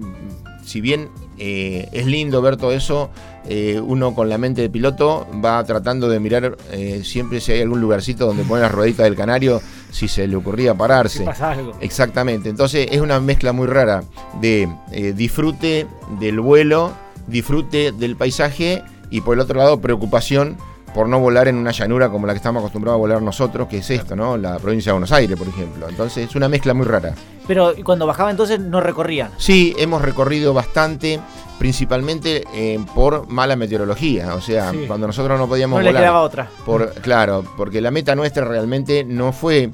si 0.63 0.81
bien 0.81 1.09
eh, 1.37 1.89
es 1.91 2.05
lindo 2.05 2.41
ver 2.41 2.57
todo 2.57 2.71
eso, 2.71 3.09
eh, 3.45 3.79
uno 3.83 4.13
con 4.13 4.29
la 4.29 4.37
mente 4.37 4.61
de 4.61 4.69
piloto 4.69 5.27
va 5.43 5.63
tratando 5.63 6.07
de 6.07 6.19
mirar 6.19 6.57
eh, 6.71 7.01
siempre 7.03 7.41
si 7.41 7.51
hay 7.51 7.61
algún 7.61 7.81
lugarcito 7.81 8.27
donde 8.27 8.43
pone 8.43 8.61
las 8.61 8.71
rueditas 8.71 9.05
del 9.05 9.15
canario, 9.15 9.61
si 9.91 10.07
se 10.07 10.27
le 10.27 10.35
ocurría 10.35 10.75
pararse. 10.75 11.19
Si 11.19 11.25
pasa 11.25 11.51
algo. 11.51 11.73
Exactamente, 11.81 12.49
entonces 12.49 12.87
es 12.91 13.01
una 13.01 13.19
mezcla 13.19 13.51
muy 13.51 13.67
rara 13.67 14.03
de 14.39 14.69
disfrute 15.15 15.87
del 16.19 16.39
vuelo, 16.39 16.93
disfrute 17.27 17.91
del 17.91 18.15
paisaje 18.15 18.83
y 19.13 19.21
por 19.21 19.35
el 19.35 19.39
otro 19.39 19.57
lado 19.57 19.79
preocupación 19.79 20.57
por 20.93 21.07
no 21.09 21.19
volar 21.19 21.47
en 21.47 21.55
una 21.55 21.71
llanura 21.71 22.09
como 22.09 22.27
la 22.27 22.33
que 22.33 22.37
estamos 22.37 22.59
acostumbrados 22.61 22.97
a 22.97 22.99
volar 22.99 23.21
nosotros, 23.21 23.67
que 23.67 23.77
es 23.79 23.89
esto, 23.89 24.15
¿no? 24.15 24.37
La 24.37 24.59
provincia 24.59 24.91
de 24.91 24.93
Buenos 24.93 25.11
Aires, 25.11 25.37
por 25.37 25.47
ejemplo. 25.47 25.87
Entonces 25.89 26.29
es 26.29 26.35
una 26.35 26.47
mezcla 26.49 26.73
muy 26.75 26.85
rara. 26.85 27.15
Pero 27.47 27.73
¿y 27.75 27.81
cuando 27.81 28.05
bajaba 28.05 28.29
entonces 28.29 28.59
no 28.59 28.79
recorrían. 28.79 29.31
Sí, 29.37 29.73
hemos 29.79 30.03
recorrido 30.03 30.53
bastante, 30.53 31.19
principalmente 31.57 32.43
eh, 32.53 32.79
por 32.93 33.27
mala 33.27 33.55
meteorología, 33.55 34.35
o 34.35 34.41
sea, 34.41 34.69
Sí. 34.71 34.83
cuando 34.87 35.07
nosotros 35.07 35.39
no 35.39 35.47
podíamos 35.47 35.77
No 35.77 35.83
le 35.83 35.89
volar. 35.89 36.03
quedaba 36.03 36.21
otra. 36.21 36.47
Por, 36.65 36.93
claro, 36.95 37.43
porque 37.57 37.81
la 37.81 37.89
meta 37.89 38.15
nuestra 38.15 38.45
realmente 38.45 39.03
no 39.03 39.31
fue 39.31 39.71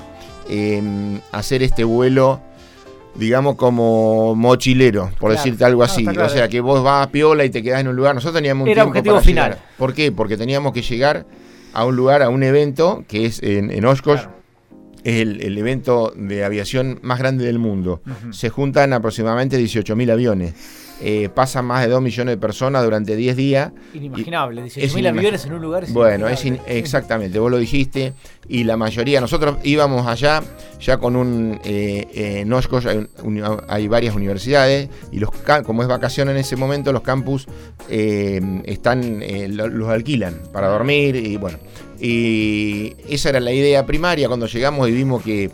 eh, 0.50 1.20
hacer 1.32 1.64
este 1.64 1.84
vuelo, 1.84 2.40
digamos, 3.20 3.56
como 3.56 4.34
mochilero, 4.36 5.06
por 5.20 5.30
Claro. 5.32 5.34
decirte 5.36 5.66
algo 5.66 5.84
así. 5.84 6.04
claro. 6.04 6.26
O 6.26 6.30
sea, 6.30 6.48
que 6.48 6.62
vos 6.62 6.84
vas 6.84 7.06
a 7.08 7.12
piola 7.12 7.46
y 7.46 7.50
te 7.50 7.62
quedás 7.62 7.82
en 7.82 7.88
un 7.90 7.96
lugar. 7.96 8.16
Nosotros 8.16 8.36
teníamos 8.36 8.64
un 8.66 8.70
Era 8.70 8.84
tiempo 8.84 8.90
objetivo 8.92 9.16
para 9.16 9.26
final. 9.26 9.50
llegar. 9.52 9.66
¿Por 9.78 9.94
qué? 9.94 10.12
Porque 10.12 10.38
teníamos 10.38 10.74
que 10.74 10.82
llegar 10.82 11.26
a 11.74 11.86
un 11.86 11.96
lugar, 11.96 12.22
a 12.24 12.30
un 12.30 12.42
evento, 12.44 13.04
que 13.08 13.26
es 13.26 13.44
en, 13.44 13.70
en 13.72 13.86
Oshkosh, 13.86 14.22
Claro. 14.22 14.36
es 15.04 15.22
el, 15.22 15.42
el 15.42 15.58
evento 15.58 16.12
de 16.16 16.44
aviación 16.44 17.00
más 17.04 17.20
grande 17.20 17.46
del 17.46 17.60
mundo. 17.60 18.02
Se 18.32 18.50
juntan 18.50 18.94
aproximadamente 18.94 19.60
18.000 19.60 20.12
aviones. 20.12 20.54
Eh, 21.02 21.30
pasan 21.34 21.64
más 21.66 21.82
de 21.84 21.90
2 21.90 22.02
millones 22.02 22.34
de 22.34 22.38
personas 22.38 22.84
durante 22.84 23.16
10 23.16 23.36
días. 23.38 23.72
Inimaginable. 23.94 24.66
es 24.66 24.76
18.000 24.76 25.06
inimag- 25.06 25.18
aviones 25.18 25.46
en 25.46 25.54
un 25.54 25.62
lugar. 25.62 25.84
es 25.86 25.94
Bueno, 25.94 26.28
es 26.28 26.44
in- 26.44 26.60
exactamente, 26.68 27.40
vos 27.40 27.50
lo 27.50 27.58
dijiste, 27.58 28.14
y 28.50 28.66
la 28.66 28.76
mayoría, 28.76 29.22
nosotros 29.22 29.58
íbamos 29.64 30.08
allá 30.08 30.44
ya 30.82 30.98
con 30.98 31.16
un, 31.16 31.60
eh, 31.64 32.06
eh, 32.14 32.40
en 32.42 32.52
Oshkosh 32.52 32.88
hay, 32.88 33.08
un- 33.24 33.44
hay 33.70 33.88
varias 33.88 34.14
universidades, 34.16 34.90
y 35.12 35.20
los 35.20 35.30
como 35.66 35.84
es 35.84 35.88
vacación 35.88 36.30
en 36.30 36.36
ese 36.38 36.56
momento, 36.58 36.92
los 36.92 37.02
campus 37.04 37.48
eh, 37.90 38.42
están, 38.66 39.22
eh, 39.24 39.48
lo- 39.48 39.68
los 39.70 39.88
alquilan 39.90 40.36
para 40.52 40.68
dormir, 40.68 41.16
y 41.16 41.38
bueno, 41.38 41.58
y 42.00 42.94
esa 43.08 43.30
era 43.30 43.40
la 43.40 43.52
idea 43.54 43.86
primaria, 43.86 44.28
cuando 44.28 44.48
llegamos 44.48 44.90
y 44.90 44.92
vimos 44.92 45.24
que 45.24 45.50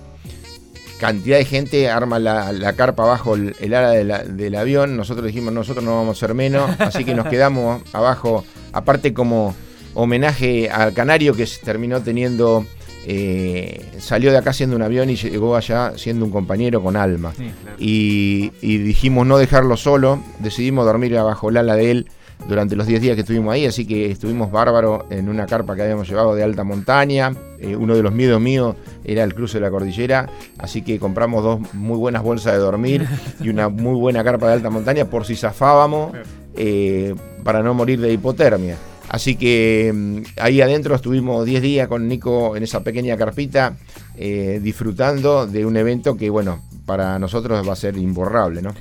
cantidad 1.00 1.38
de 1.38 1.46
gente 1.46 1.90
arma 1.90 2.20
la, 2.20 2.52
la 2.54 2.74
carpa 2.74 3.04
bajo 3.06 3.36
el, 3.36 3.56
el 3.60 3.74
ala 3.74 3.90
de 3.92 4.04
la- 4.04 4.24
del 4.24 4.56
avión. 4.56 4.96
Nosotros 4.98 5.26
dijimos, 5.28 5.54
nosotros 5.54 5.84
no 5.84 5.96
vamos 5.96 6.18
a 6.18 6.20
ser 6.28 6.34
menos, 6.36 6.70
así 6.80 7.04
que 7.06 7.14
nos 7.16 7.28
quedamos 7.28 7.82
abajo, 7.94 8.46
aparte 8.74 9.14
como 9.14 9.56
homenaje 9.94 10.70
al 10.70 10.94
canario 10.94 11.34
que 11.36 11.46
se 11.46 11.64
terminó 11.64 12.02
teniendo, 12.02 12.66
eh, 13.08 13.86
salió 14.00 14.32
de 14.32 14.38
acá 14.38 14.52
siendo 14.52 14.76
un 14.76 14.82
avión 14.82 15.10
y 15.10 15.16
llegó 15.16 15.56
allá 15.56 15.94
siendo 15.98 16.26
un 16.26 16.32
compañero 16.32 16.82
con 16.84 16.96
alma. 16.98 17.34
Sí, 17.38 17.52
claro. 17.62 17.78
Y, 17.80 18.52
y 18.62 18.78
dijimos 18.80 19.26
no 19.28 19.38
dejarlo 19.38 19.78
solo, 19.78 20.20
decidimos 20.40 20.86
dormir 20.86 21.14
bajo 21.16 21.50
el 21.50 21.58
ala 21.58 21.76
de 21.76 21.92
él 21.92 22.08
durante 22.48 22.76
los 22.76 22.86
10 22.86 23.02
días 23.02 23.16
que 23.16 23.22
estuvimos 23.22 23.54
ahí, 23.54 23.66
así 23.66 23.86
que 23.86 24.12
estuvimos 24.12 24.52
bárbaros 24.52 25.06
en 25.10 25.30
una 25.30 25.46
carpa 25.46 25.76
que 25.76 25.82
habíamos 25.82 26.08
llevado 26.08 26.36
de 26.36 26.44
alta 26.44 26.64
montaña. 26.64 27.34
Eh, 27.60 27.76
uno 27.76 27.96
de 27.96 28.04
los 28.04 28.14
miedos 28.14 28.40
míos 28.40 28.76
era 29.04 29.24
el 29.24 29.34
cruce 29.34 29.58
de 29.58 29.62
la 29.62 29.72
cordillera, 29.72 30.30
así 30.58 30.82
que 30.82 31.00
compramos 31.00 31.44
dos 31.44 31.74
muy 31.74 31.98
buenas 31.98 32.22
bolsas 32.22 32.54
de 32.54 32.60
dormir 32.60 33.08
y 33.40 33.50
una 33.50 33.70
muy 33.70 34.00
buena 34.00 34.24
carpa 34.24 34.48
de 34.48 34.54
alta 34.54 34.70
montaña 34.70 35.06
por 35.06 35.26
si 35.26 35.36
zafábamos 35.36 36.14
eh, 36.56 37.16
para 37.44 37.64
no 37.64 37.74
morir 37.74 38.00
de 38.00 38.14
hipotermia. 38.14 38.78
Así 39.10 39.36
que 39.36 39.92
mm, 39.94 40.42
ahí 40.42 40.62
adentro 40.62 40.96
estuvimos 40.96 41.46
10 41.46 41.62
días 41.62 41.88
con 41.88 42.08
Nico 42.08 42.56
en 42.56 42.64
esa 42.64 42.84
pequeña 42.84 43.18
carpita 43.18 43.78
eh, 44.18 44.60
disfrutando 44.62 45.48
de 45.48 45.66
un 45.66 45.78
evento 45.78 46.16
que, 46.16 46.30
bueno, 46.30 46.62
para 46.86 47.18
nosotros 47.20 47.68
va 47.68 47.74
a 47.74 47.78
ser 47.78 47.98
imborrable, 47.98 48.62
¿no? 48.62 48.74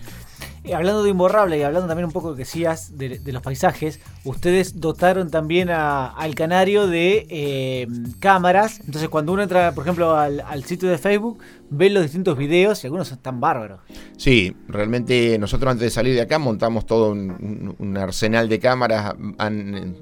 Hablando 0.72 1.03
de 1.03 1.11
imborrable 1.11 1.59
y 1.59 1.62
hablando 1.62 1.88
también 1.88 2.07
un 2.07 2.12
poco 2.12 2.33
que 2.33 2.38
decías 2.38 2.96
de, 2.96 3.20
los 3.33 3.42
paisajes, 3.42 4.00
ustedes 4.24 4.81
dotaron 4.81 5.31
también 5.31 5.68
al 5.68 6.35
canario 6.35 6.87
de 6.87 7.27
eh, 7.29 7.87
cámaras. 8.18 8.81
Entonces, 8.81 9.09
cuando 9.11 9.33
uno 9.33 9.42
entra, 9.42 9.72
por 9.72 9.85
ejemplo, 9.85 10.16
al, 10.16 10.64
sitio 10.64 10.88
de 10.88 10.96
Facebook, 10.96 11.38
ve 11.68 11.90
los 11.90 12.03
distintos 12.03 12.38
videos 12.38 12.83
y 12.83 12.87
algunos 12.87 13.12
están 13.12 13.40
bárbaros. 13.40 13.81
Sí, 14.16 14.57
realmente 14.68 15.38
nosotros 15.38 15.70
antes 15.70 15.85
de 15.85 15.90
salir 15.90 16.14
de 16.14 16.22
acá 16.22 16.38
montamos 16.38 16.87
todo 16.87 17.12
un, 17.12 17.96
arsenal 17.98 18.48
de 18.48 18.59
cámaras 18.59 19.14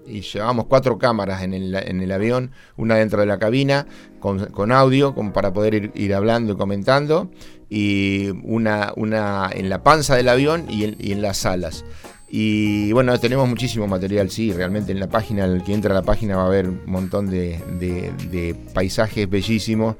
y 0.06 0.20
llevamos 0.20 0.66
cuatro 0.66 0.98
cámaras 0.98 1.42
en 1.42 1.54
el, 1.54 2.12
avión, 2.12 2.52
una 2.76 2.96
dentro 2.96 3.20
de 3.20 3.26
la 3.26 3.38
cabina 3.38 3.86
con, 4.20 4.46
con 4.46 4.70
audio 4.70 5.14
como 5.14 5.32
para 5.32 5.52
poder 5.52 5.90
ir 5.94 6.14
hablando 6.14 6.52
y 6.52 6.56
comentando 6.56 7.30
y 7.74 8.28
una, 8.44 8.92
una 8.96 9.48
en 9.50 9.70
la 9.70 9.82
panza 9.82 10.14
del 10.14 10.28
avión 10.28 10.66
y 10.68 10.84
en, 10.84 10.96
y 11.00 11.12
en 11.12 11.22
las 11.22 11.38
salas. 11.38 11.86
Y 12.28 12.92
bueno, 12.92 13.18
tenemos 13.18 13.48
muchísimo 13.48 13.86
material, 13.86 14.30
sí, 14.30 14.52
realmente 14.52 14.92
en 14.92 15.00
la 15.00 15.08
página, 15.08 15.46
el 15.46 15.62
que 15.64 15.72
entra 15.72 15.90
a 15.92 15.94
la 15.94 16.02
página 16.02 16.36
va 16.36 16.46
a 16.46 16.50
ver 16.50 16.68
un 16.68 16.80
montón 16.84 17.30
de, 17.30 17.58
de- 17.80 18.54
paisajes 18.74 19.28
bellísimos, 19.28 19.96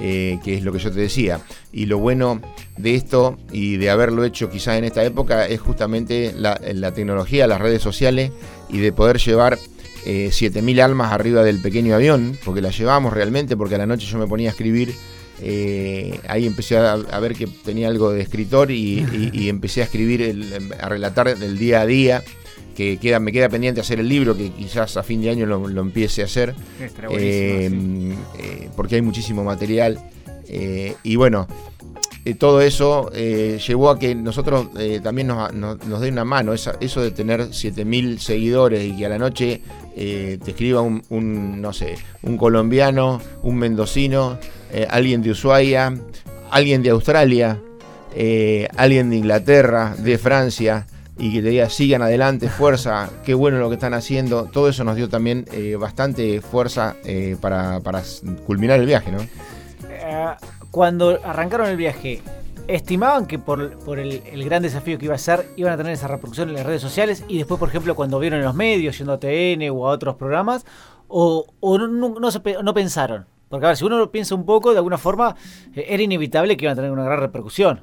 eh, 0.00 0.38
que 0.44 0.54
es 0.54 0.62
lo 0.62 0.72
que 0.72 0.78
yo 0.78 0.92
te 0.92 1.00
decía. 1.00 1.40
Y 1.72 1.86
lo 1.86 1.98
bueno 1.98 2.40
de 2.76 2.94
esto 2.94 3.36
y 3.50 3.78
de 3.78 3.90
haberlo 3.90 4.24
hecho 4.24 4.48
quizás 4.48 4.78
en 4.78 4.84
esta 4.84 5.02
época 5.04 5.46
es 5.46 5.60
justamente 5.60 6.32
la, 6.36 6.60
la 6.72 6.92
tecnología, 6.92 7.48
las 7.48 7.60
redes 7.60 7.82
sociales 7.82 8.30
y 8.68 8.78
de 8.78 8.92
poder 8.92 9.18
llevar 9.18 9.58
eh, 10.06 10.28
7.000 10.32 10.80
almas 10.82 11.12
arriba 11.12 11.42
del 11.42 11.60
pequeño 11.60 11.96
avión, 11.96 12.38
porque 12.44 12.60
la 12.62 12.70
llevamos 12.70 13.12
realmente, 13.12 13.56
porque 13.56 13.74
a 13.74 13.78
la 13.78 13.86
noche 13.86 14.06
yo 14.06 14.18
me 14.18 14.26
ponía 14.28 14.50
a 14.50 14.52
escribir. 14.52 14.94
Eh, 15.42 16.20
ahí 16.28 16.46
empecé 16.46 16.76
a, 16.76 16.92
a 16.92 17.20
ver 17.20 17.34
que 17.34 17.46
tenía 17.46 17.88
algo 17.88 18.10
de 18.10 18.20
escritor 18.22 18.70
y, 18.70 19.00
y- 19.12 19.30
y 19.32 19.48
empecé 19.48 19.80
a 19.80 19.84
escribir, 19.84 20.22
el- 20.22 20.72
a 20.80 20.88
relatar 20.88 21.28
el 21.28 21.58
día 21.58 21.80
a 21.82 21.86
día, 21.86 22.22
que 22.76 22.98
queda, 22.98 23.18
me 23.18 23.32
queda 23.32 23.48
pendiente 23.48 23.80
hacer 23.80 23.98
el 24.00 24.08
libro, 24.08 24.36
que 24.36 24.50
quizás 24.50 24.96
a 24.96 25.02
fin 25.02 25.20
de 25.22 25.30
año 25.30 25.46
lo, 25.46 25.66
lo 25.68 25.80
empiece 25.80 26.22
a 26.22 26.26
hacer. 26.26 26.54
Eh, 27.18 28.14
eh, 28.38 28.68
porque 28.76 28.94
hay 28.96 29.02
muchísimo 29.02 29.42
material. 29.44 29.98
y 31.02 31.16
bueno, 31.16 31.46
todo 32.38 32.60
eso 32.60 33.10
llevó 33.12 33.90
a 33.90 33.98
que 33.98 34.14
nosotros 34.14 34.68
también 35.02 35.28
nos, 35.28 35.52
nos, 35.54 36.00
dé 36.00 36.08
una 36.10 36.24
mano, 36.24 36.52
eso 36.52 37.00
de 37.00 37.10
tener 37.10 37.48
7.000 37.50 38.18
seguidores 38.18 38.84
y 38.84 38.96
que 38.96 39.06
a 39.06 39.08
la 39.08 39.18
noche 39.18 39.62
te 39.94 40.38
escriba 40.46 40.80
un, 40.82 41.02
un, 41.08 41.60
no 41.60 41.72
sé, 41.72 41.96
un 42.22 42.36
colombiano, 42.36 43.20
un 43.42 43.56
mendocino, 43.56 44.38
alguien 44.90 45.22
de 45.22 45.30
Ushuaia, 45.30 45.94
alguien 46.50 46.82
de 46.82 46.90
Australia, 46.90 47.58
alguien 48.76 49.10
de 49.10 49.16
Inglaterra, 49.16 49.94
de 49.98 50.18
Francia 50.18 50.86
y 51.18 51.32
que 51.32 51.42
te 51.42 51.48
diga 51.48 51.68
sigan 51.68 52.02
adelante, 52.02 52.48
fuerza, 52.48 53.10
qué 53.24 53.34
bueno 53.34 53.58
lo 53.58 53.68
que 53.68 53.74
están 53.74 53.94
haciendo. 53.94 54.44
Todo 54.44 54.68
eso 54.68 54.84
nos 54.84 54.96
dio 54.96 55.08
también 55.08 55.44
eh, 55.52 55.76
bastante 55.76 56.40
fuerza 56.40 56.96
eh, 57.04 57.36
para, 57.40 57.80
culminar 58.46 58.78
el 58.78 58.86
viaje. 58.86 59.10
Eh, 59.90 60.26
cuando 60.70 61.18
arrancaron 61.24 61.68
el 61.68 61.76
viaje, 61.76 62.22
¿estimaban 62.68 63.26
que 63.26 63.38
por, 63.38 63.60
el, 63.98 64.44
gran 64.44 64.62
desafío 64.62 64.96
que 64.98 65.06
iba 65.06 65.16
a 65.16 65.18
ser, 65.18 65.46
iban 65.56 65.72
a 65.72 65.76
tener 65.76 65.92
esa 65.92 66.06
reproducción 66.06 66.50
en 66.50 66.54
las 66.54 66.66
redes 66.66 66.82
sociales? 66.82 67.24
Y 67.26 67.38
después, 67.38 67.58
por 67.58 67.68
ejemplo, 67.68 67.96
cuando 67.96 68.20
vieron 68.20 68.38
en 68.38 68.44
los 68.44 68.54
medios, 68.54 68.96
yendo 68.96 69.14
a 69.14 69.18
TN 69.18 69.68
o 69.70 69.88
a 69.88 69.90
otros 69.90 70.14
programas, 70.14 70.64
¿o, 71.08 71.46
no, 71.60 72.74
pensaron? 72.74 73.26
Porque 73.48 73.66
a 73.66 73.68
ver, 73.70 73.76
si 73.76 73.84
uno 73.84 73.98
lo 73.98 74.10
piensa 74.10 74.34
un 74.34 74.44
poco, 74.44 74.72
de 74.72 74.78
alguna 74.78 74.98
forma, 74.98 75.34
era 75.74 76.02
inevitable 76.02 76.56
que 76.56 76.64
iban 76.64 76.72
a 76.72 76.76
tener 76.76 76.90
una 76.90 77.04
gran 77.04 77.20
repercusión. 77.20 77.80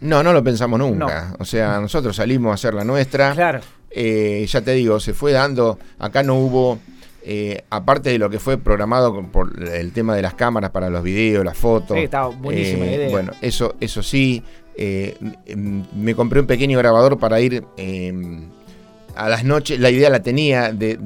No, 0.00 0.22
no 0.22 0.32
lo 0.32 0.42
pensamos 0.42 0.78
nunca. 0.78 1.34
O 1.38 1.44
sea, 1.44 1.78
nosotros 1.80 2.16
salimos 2.16 2.50
a 2.50 2.54
hacer 2.54 2.74
la 2.74 2.84
nuestra. 2.84 3.32
Claro. 3.32 3.60
Eh, 3.90 4.46
ya 4.48 4.60
te 4.62 4.72
digo, 4.72 4.98
se 4.98 5.12
fue 5.12 5.32
dando. 5.32 5.78
Acá 5.98 6.22
no 6.22 6.36
hubo. 6.36 6.78
Eh, 7.22 7.64
aparte 7.68 8.08
de 8.08 8.18
lo 8.18 8.30
que 8.30 8.38
fue 8.38 8.56
programado 8.56 9.22
por 9.30 9.62
el 9.62 9.92
tema 9.92 10.16
de 10.16 10.22
las 10.22 10.32
cámaras 10.32 10.70
para 10.70 10.88
los 10.88 11.02
videos, 11.02 11.44
las 11.44 11.58
fotos. 11.58 11.98
Sí, 11.98 12.04
estaba 12.04 12.28
buenísima 12.28 12.86
eh, 12.86 12.94
idea. 12.94 13.10
Bueno, 13.10 13.32
eso, 13.42 13.74
eso 13.78 14.02
sí. 14.02 14.42
me 15.94 16.14
compré 16.14 16.40
un 16.40 16.46
pequeño 16.46 16.78
grabador 16.78 17.18
para 17.18 17.38
ir 17.40 17.62
a 19.14 19.28
las 19.28 19.44
noches. 19.44 19.78
La 19.80 19.90
idea 19.90 20.10
la 20.10 20.20
tenía 20.20 20.72
de, 20.72 20.96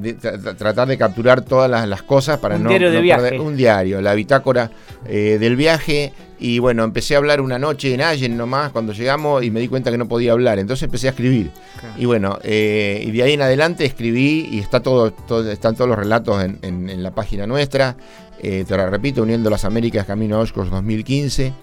tratar 0.57 0.87
de 0.87 0.97
capturar 0.97 1.41
todas 1.41 1.69
las, 1.69 2.01
cosas 2.03 2.39
para 2.39 2.57
no, 2.57 2.69
perder 2.69 3.39
un 3.39 3.55
diario, 3.55 4.01
la 4.01 4.13
bitácora 4.13 4.71
del 5.05 5.55
viaje 5.55 6.13
y 6.37 6.59
bueno, 6.59 6.83
empecé 6.83 7.15
a 7.15 7.17
hablar 7.17 7.39
una 7.39 7.57
noche 7.57 7.93
en 7.93 8.01
Allen 8.01 8.35
nomás 8.35 8.71
cuando 8.71 8.91
llegamos 8.91 9.43
y 9.43 9.51
me 9.51 9.61
di 9.61 9.67
cuenta 9.67 9.89
que 9.89 9.97
no 9.97 10.07
podía 10.07 10.33
hablar. 10.33 10.59
Entonces 10.59 10.83
empecé 10.83 11.07
a 11.07 11.11
escribir. 11.11 11.51
Y 11.97 12.05
bueno, 12.05 12.39
eh, 12.43 13.03
y 13.05 13.11
de 13.11 13.23
ahí 13.23 13.33
en 13.33 13.41
adelante 13.41 13.85
escribí 13.85 14.49
y 14.51 14.59
está 14.59 14.81
todo, 14.81 15.13
están 15.49 15.75
todos 15.75 15.89
los 15.89 15.97
relatos 15.97 16.43
en, 16.43 17.03
la 17.03 17.11
página 17.11 17.47
nuestra. 17.47 17.95
Eh, 18.41 18.65
te 18.67 18.75
lo 18.75 18.89
repito, 18.89 19.23
Uniendo 19.23 19.49
las 19.49 19.63
Américas 19.63 20.05
Camino 20.05 20.35
a 20.35 20.39
Oshkosh 20.39 20.67
2015. 20.69 21.53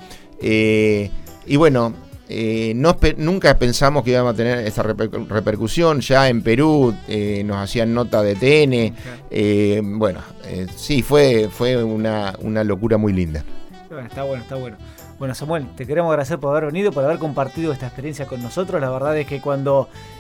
Eh, 0.40 1.10
y 1.46 1.56
bueno, 1.56 1.92
no, 2.76 2.96
nunca 3.16 3.58
pensamos 3.58 4.04
que 4.04 4.10
íbamos 4.10 4.34
a 4.34 4.36
tener 4.36 4.58
esta 4.60 4.82
repercusión. 4.82 6.00
Ya 6.00 6.28
en 6.28 6.42
Perú 6.42 6.94
nos 7.44 7.56
hacían 7.56 7.94
nota 7.94 8.22
de 8.22 8.34
TN. 8.34 9.98
bueno, 9.98 10.20
sí, 10.76 11.02
fue, 11.02 11.48
fue 11.50 11.82
una, 11.82 12.34
una 12.40 12.64
locura 12.64 12.96
muy 12.96 13.12
linda 13.12 13.44
está 14.00 14.22
bueno, 14.24 14.42
está 14.42 14.56
bueno. 14.56 14.76
Bueno, 15.18 15.34
Samuel, 15.34 15.68
te 15.76 15.86
queremos 15.86 16.10
agradecer 16.10 16.38
por 16.38 16.50
haber 16.50 16.72
venido, 16.72 16.90
por 16.90 17.04
haber 17.04 17.18
compartido 17.18 17.72
esta 17.72 17.86
experiencia 17.86 18.26
con 18.26 18.42
nosotros. 18.42 18.80
La 18.80 18.90
verdad 18.90 19.16
es 19.16 19.26
que 19.26 19.40
cuando 19.40 19.88
eh, 19.88 20.11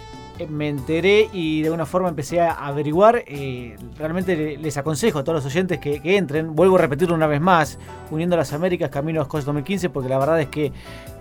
me 0.48 0.68
enteré 0.68 1.28
y 1.32 1.60
de 1.60 1.68
alguna 1.68 1.86
forma 1.86 2.08
empecé 2.08 2.40
a 2.40 2.52
averiguar. 2.52 3.24
Eh, 3.26 3.76
realmente 3.98 4.58
les 4.58 4.76
aconsejo 4.76 5.18
a 5.18 5.24
todos 5.24 5.42
los 5.42 5.46
oyentes 5.46 5.78
que, 5.78 6.00
entren. 6.04 6.54
Vuelvo 6.54 6.76
a 6.76 6.80
repetirlo 6.80 7.14
una 7.14 7.26
vez 7.26 7.40
más: 7.40 7.78
Uniendo 8.10 8.36
las 8.36 8.52
Américas, 8.52 8.90
Camino 8.90 9.20
a 9.20 9.28
los 9.32 9.44
2015, 9.44 9.90
porque 9.90 10.08
la 10.08 10.18
verdad 10.18 10.40
es 10.40 10.48
que 10.48 10.72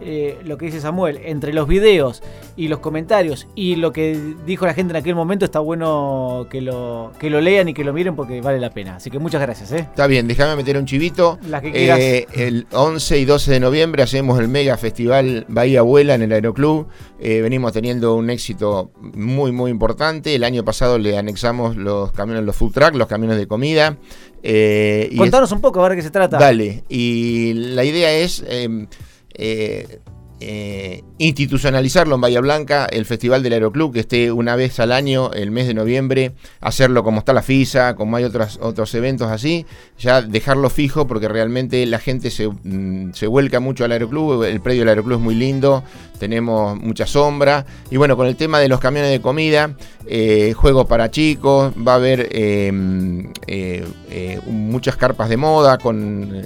eh, 0.02 0.38
lo 0.44 0.58
que 0.58 0.66
dice 0.66 0.82
Samuel, 0.82 1.20
entre 1.24 1.54
los 1.54 1.68
videos 1.68 2.24
y 2.56 2.68
los 2.68 2.80
comentarios 2.80 3.48
y 3.56 3.76
lo 3.76 3.92
que 3.92 4.20
dijo 4.46 4.66
la 4.66 4.74
gente 4.74 4.92
en 4.92 4.98
aquel 4.98 5.16
momento, 5.16 5.46
está 5.46 5.60
bueno 5.60 6.48
que 6.50 6.62
lo, 6.62 7.12
que 7.20 7.30
lo 7.30 7.42
lean 7.42 7.70
y 7.70 7.74
que 7.74 7.84
lo 7.84 7.94
miren 7.94 8.16
porque 8.16 8.42
vale 8.42 8.60
la 8.60 8.72
pena. 8.72 8.96
Así 8.96 9.10
que 9.10 9.20
muchas 9.20 9.42
gracias. 9.42 9.72
Está 9.72 10.08
bien, 10.08 10.28
déjame 10.28 10.56
meter 10.56 10.78
un 10.78 10.86
chivito. 10.86 11.40
el 11.64 12.68
11 12.72 13.20
y 13.20 13.26
12 13.26 13.52
de 13.52 13.60
noviembre 13.60 14.04
hacemos 14.04 14.40
el 14.40 14.48
mega 14.48 14.78
festival 14.78 15.46
Bahía 15.48 15.80
Abuela 15.80 16.16
en 16.16 16.24
el 16.24 16.32
Aeroclub. 16.32 16.88
venimos 17.20 17.74
teniendo 17.74 18.16
un 18.16 18.30
éxito 18.30 18.92
muy, 19.02 19.52
muy 19.52 19.72
importante. 19.72 20.36
El 20.36 20.44
año 20.44 20.64
pasado 20.64 20.98
le 20.98 21.18
anexamos 21.18 21.76
los 21.76 22.12
camiones, 22.12 22.44
los 22.44 22.56
food 22.56 22.72
truck, 22.72 22.96
los 22.96 23.08
camiones 23.08 23.38
de 23.38 23.48
comida. 23.48 23.98
Eh, 24.44 25.14
Contanos 25.18 25.52
un 25.52 25.62
poco 25.62 25.84
a 25.84 25.90
ver 25.90 25.98
qué 25.98 26.04
se 26.04 26.12
trata. 26.12 26.38
Dale, 26.38 26.84
y 26.90 27.54
la 27.54 27.84
idea 27.84 28.12
es 28.14 28.44
em, 28.48 28.88
eh, 29.34 30.00
eh, 30.44 31.04
institucionalizarlo 31.20 32.16
en 32.16 32.22
Bahía 32.22 32.42
Blanca, 32.42 32.88
el 32.88 33.06
Festival 33.06 33.44
del 33.44 33.54
Aeroclub, 33.54 33.94
que 33.94 34.00
esté 34.00 34.32
una 34.32 34.56
vez 34.56 34.80
al 34.80 34.92
año, 34.92 35.32
el 35.34 35.52
mes 35.52 35.68
de 35.68 35.76
noviembre, 35.76 36.32
hacerlo 36.62 37.04
como 37.04 37.20
está 37.20 37.32
la 37.32 37.44
FISA, 37.44 37.96
como 37.96 38.18
hay 38.18 38.24
otros, 38.24 38.58
otros 38.60 38.94
eventos 38.96 39.30
así, 39.30 39.68
ya 40.00 40.24
dejarlo 40.24 40.72
fijo 40.72 41.06
porque 41.06 41.28
realmente 41.28 41.86
la 41.86 42.00
gente 42.00 42.32
se, 42.32 42.48
mm, 42.48 43.14
se 43.14 43.28
vuelca 43.28 43.60
mucho 43.60 43.86
al 43.86 43.92
Aeroclub, 43.92 44.44
el 44.44 44.62
predio 44.62 44.82
del 44.82 44.90
Aeroclub 44.90 45.20
es 45.20 45.24
muy 45.24 45.36
lindo, 45.36 45.84
tenemos 46.18 46.76
mucha 46.82 47.06
sombra, 47.06 47.68
y 47.92 47.98
bueno, 47.98 48.18
con 48.18 48.26
el 48.26 48.36
tema 48.36 48.60
de 48.60 48.68
los 48.68 48.80
camiones 48.80 49.12
de 49.12 49.22
comida, 49.22 49.76
eh, 50.08 50.54
juegos 50.56 50.88
para 50.88 51.12
chicos, 51.12 51.72
va 51.88 51.94
a 51.94 51.96
haber 51.96 52.30
em, 52.32 53.32
eh, 53.46 53.86
muchas 54.48 54.96
carpas 54.96 55.30
de 55.30 55.38
moda, 55.38 55.78
con 55.78 56.42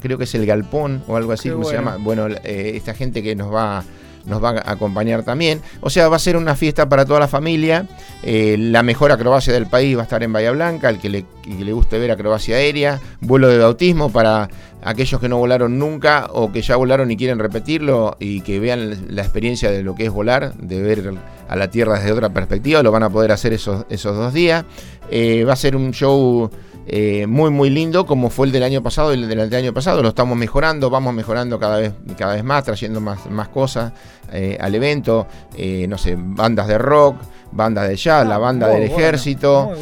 creo 0.00 0.18
que 0.18 0.24
es 0.24 0.34
el 0.36 0.46
galpón 0.46 1.02
o 1.08 1.16
algo 1.16 1.32
así, 1.32 1.50
como 1.50 1.64
se 1.64 1.74
llama, 1.74 1.96
bueno, 1.98 2.28
esta 2.44 2.94
gente 2.94 3.24
que 3.24 3.39
nos 3.40 3.52
va 3.52 3.82
nos 4.26 4.42
va 4.42 4.50
a 4.50 4.72
acompañar 4.72 5.22
también. 5.22 5.60
O 5.80 5.90
sea, 5.90 6.08
va 6.08 6.16
a 6.16 6.18
ser 6.18 6.36
una 6.36 6.54
fiesta 6.54 6.88
para 6.88 7.04
toda 7.04 7.20
la 7.20 7.28
familia. 7.28 7.86
Eh, 8.22 8.56
la 8.58 8.82
mejor 8.82 9.12
acrobacia 9.12 9.52
del 9.52 9.66
país 9.66 9.96
va 9.96 10.02
a 10.02 10.04
estar 10.04 10.22
en 10.22 10.32
Bahía 10.32 10.52
Blanca, 10.52 10.88
el 10.88 10.98
que 10.98 11.08
le, 11.08 11.24
le 11.46 11.72
guste 11.72 11.98
ver 11.98 12.10
acrobacia 12.10 12.56
aérea, 12.56 13.00
vuelo 13.20 13.48
de 13.48 13.58
bautismo 13.58 14.10
para 14.10 14.48
aquellos 14.82 15.20
que 15.20 15.28
no 15.28 15.38
volaron 15.38 15.78
nunca 15.78 16.28
o 16.32 16.52
que 16.52 16.62
ya 16.62 16.76
volaron 16.76 17.10
y 17.10 17.16
quieren 17.16 17.38
repetirlo 17.38 18.16
y 18.18 18.40
que 18.40 18.60
vean 18.60 19.14
la 19.14 19.22
experiencia 19.22 19.70
de 19.70 19.82
lo 19.82 19.94
que 19.94 20.06
es 20.06 20.10
volar, 20.10 20.54
de 20.54 20.80
ver 20.80 21.14
a 21.48 21.56
la 21.56 21.70
Tierra 21.70 21.98
desde 21.98 22.12
otra 22.12 22.30
perspectiva, 22.30 22.82
lo 22.82 22.92
van 22.92 23.02
a 23.02 23.10
poder 23.10 23.32
hacer 23.32 23.52
esos, 23.52 23.84
esos 23.90 24.16
dos 24.16 24.32
días. 24.32 24.64
Eh, 25.10 25.44
va 25.44 25.54
a 25.54 25.56
ser 25.56 25.76
un 25.76 25.92
show 25.92 26.50
eh, 26.92 27.28
muy 27.28 27.50
muy 27.50 27.70
lindo 27.70 28.04
como 28.04 28.30
fue 28.30 28.46
el 28.46 28.52
del 28.52 28.64
año 28.64 28.82
pasado 28.82 29.14
y 29.14 29.22
el 29.22 29.28
del 29.28 29.54
año 29.54 29.72
pasado. 29.72 30.02
Lo 30.02 30.08
estamos 30.08 30.36
mejorando, 30.36 30.90
vamos 30.90 31.14
mejorando 31.14 31.56
cada 31.60 31.78
vez, 31.78 31.92
cada 32.18 32.34
vez 32.34 32.42
más, 32.42 32.64
trayendo 32.64 33.00
más, 33.00 33.30
más 33.30 33.48
cosas 33.48 33.92
eh, 34.32 34.58
al 34.60 34.74
evento. 34.74 35.28
Eh, 35.56 35.86
no 35.86 35.96
sé, 35.96 36.16
bandas 36.18 36.66
de 36.66 36.78
rock, 36.78 37.14
bandas 37.52 37.88
de 37.88 37.94
jazz, 37.94 38.26
la 38.26 38.34
ah, 38.34 38.38
banda 38.38 38.66
del 38.66 38.82
ejército. 38.82 39.72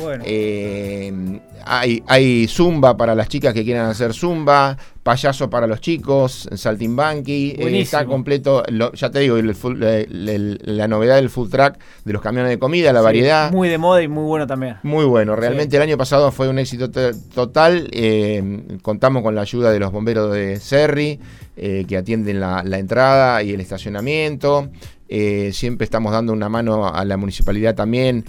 Hay, 1.65 2.03
hay 2.07 2.47
zumba 2.49 2.97
para 2.97 3.15
las 3.15 3.29
chicas 3.29 3.55
que 3.55 3.65
quieran 3.65 3.87
hacer 3.87 4.15
zumba 4.15 4.77
payaso 5.09 5.49
para 5.49 5.67
los 5.67 5.81
chicos, 5.81 6.51
saltimbanqui, 6.55 7.57
eh, 7.59 7.81
está 7.81 8.05
completo, 8.05 8.63
ya 8.93 9.11
te 9.11 9.21
digo, 9.21 9.39
la 9.41 10.87
novedad 10.87 11.17
del 11.17 11.31
full 11.31 11.49
track 11.49 11.79
de 12.05 12.13
los 12.13 12.21
camiones 12.21 12.51
de 12.51 12.59
comida, 12.59 12.93
la 12.93 13.01
variedad. 13.01 13.51
Muy 13.51 13.71
de 13.71 13.79
moda 13.79 14.03
y 14.03 14.09
muy 14.09 14.25
bueno 14.25 14.47
también. 14.47 14.77
Muy 14.83 15.07
bueno, 15.07 15.35
realmente 15.35 15.77
el 15.77 15.83
año 15.83 15.97
pasado 15.97 16.31
fue 16.31 16.51
un 16.51 16.59
éxito 16.59 16.91
total, 16.91 17.89
eh, 17.93 18.79
contamos 18.83 19.23
con 19.23 19.35
la 19.35 19.41
ayuda 19.41 19.73
de 19.73 19.79
los 19.79 19.91
bomberos 19.93 20.31
de 20.31 20.61
Serri, 20.61 21.19
eh, 21.57 21.87
que 21.89 21.97
atienden 21.97 22.39
la, 22.39 22.61
entrada 22.79 23.43
y 23.43 23.55
el 23.55 23.63
estacionamiento. 23.63 24.69
siempre 25.53 25.87
estamos 25.87 26.13
dando 26.13 26.35
una 26.35 26.51
mano 26.51 26.87
a 26.87 27.03
la 27.07 27.17
municipalidad 27.17 27.75
también 27.75 28.27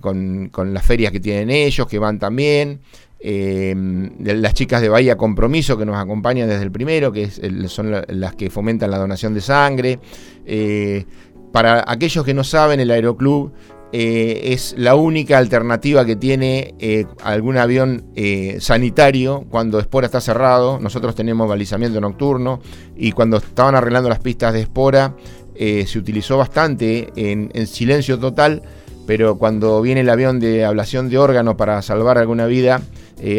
con, 0.00 0.48
con, 0.48 0.72
las 0.72 0.86
ferias 0.86 1.12
que 1.12 1.20
tienen 1.20 1.50
ellos, 1.50 1.86
que 1.86 1.98
van 1.98 2.18
también 2.18 2.80
eh, 3.24 3.74
las 4.18 4.54
chicas 4.54 4.82
de 4.82 4.88
Bahía 4.88 5.16
Compromiso 5.16 5.78
que 5.78 5.86
nos 5.86 5.96
acompañan 5.96 6.48
desde 6.48 6.64
el 6.64 6.72
primero, 6.72 7.12
que 7.12 7.30
son 7.68 7.92
las 8.08 8.34
que 8.34 8.50
fomentan 8.50 8.90
la 8.90 8.98
donación 8.98 9.32
de 9.32 9.40
sangre. 9.40 10.00
Eh, 10.44 11.04
para 11.52 11.84
aquellos 11.86 12.24
que 12.24 12.34
no 12.34 12.42
saben, 12.42 12.80
el 12.80 12.90
Aeroclub 12.90 13.52
eh, 13.92 14.52
es 14.52 14.74
la 14.76 14.96
única 14.96 15.38
alternativa 15.38 16.04
que 16.04 16.16
tiene 16.16 16.74
eh, 16.80 17.04
algún 17.22 17.58
avión 17.58 18.06
sanitario 18.58 19.44
cuando 19.48 19.78
Espora 19.78 20.06
está 20.06 20.20
cerrado. 20.20 20.80
Nosotros 20.80 21.14
tenemos 21.14 21.48
balizamiento 21.48 22.00
nocturno 22.00 22.60
y 22.96 23.12
cuando 23.12 23.36
estaban 23.36 23.76
arreglando 23.76 24.08
las 24.08 24.18
pistas 24.18 24.52
de 24.52 24.62
Espora 24.62 25.14
se 25.54 25.96
utilizó 25.96 26.38
bastante 26.38 27.12
en 27.14 27.66
silencio 27.68 28.18
total, 28.18 28.62
pero 29.06 29.36
cuando 29.36 29.80
viene 29.82 30.02
el 30.02 30.08
avión 30.08 30.40
de 30.40 30.64
ablación 30.64 31.08
de 31.08 31.18
órganos 31.18 31.54
para 31.56 31.80
salvar 31.82 32.18
alguna 32.18 32.46
vida, 32.46 32.80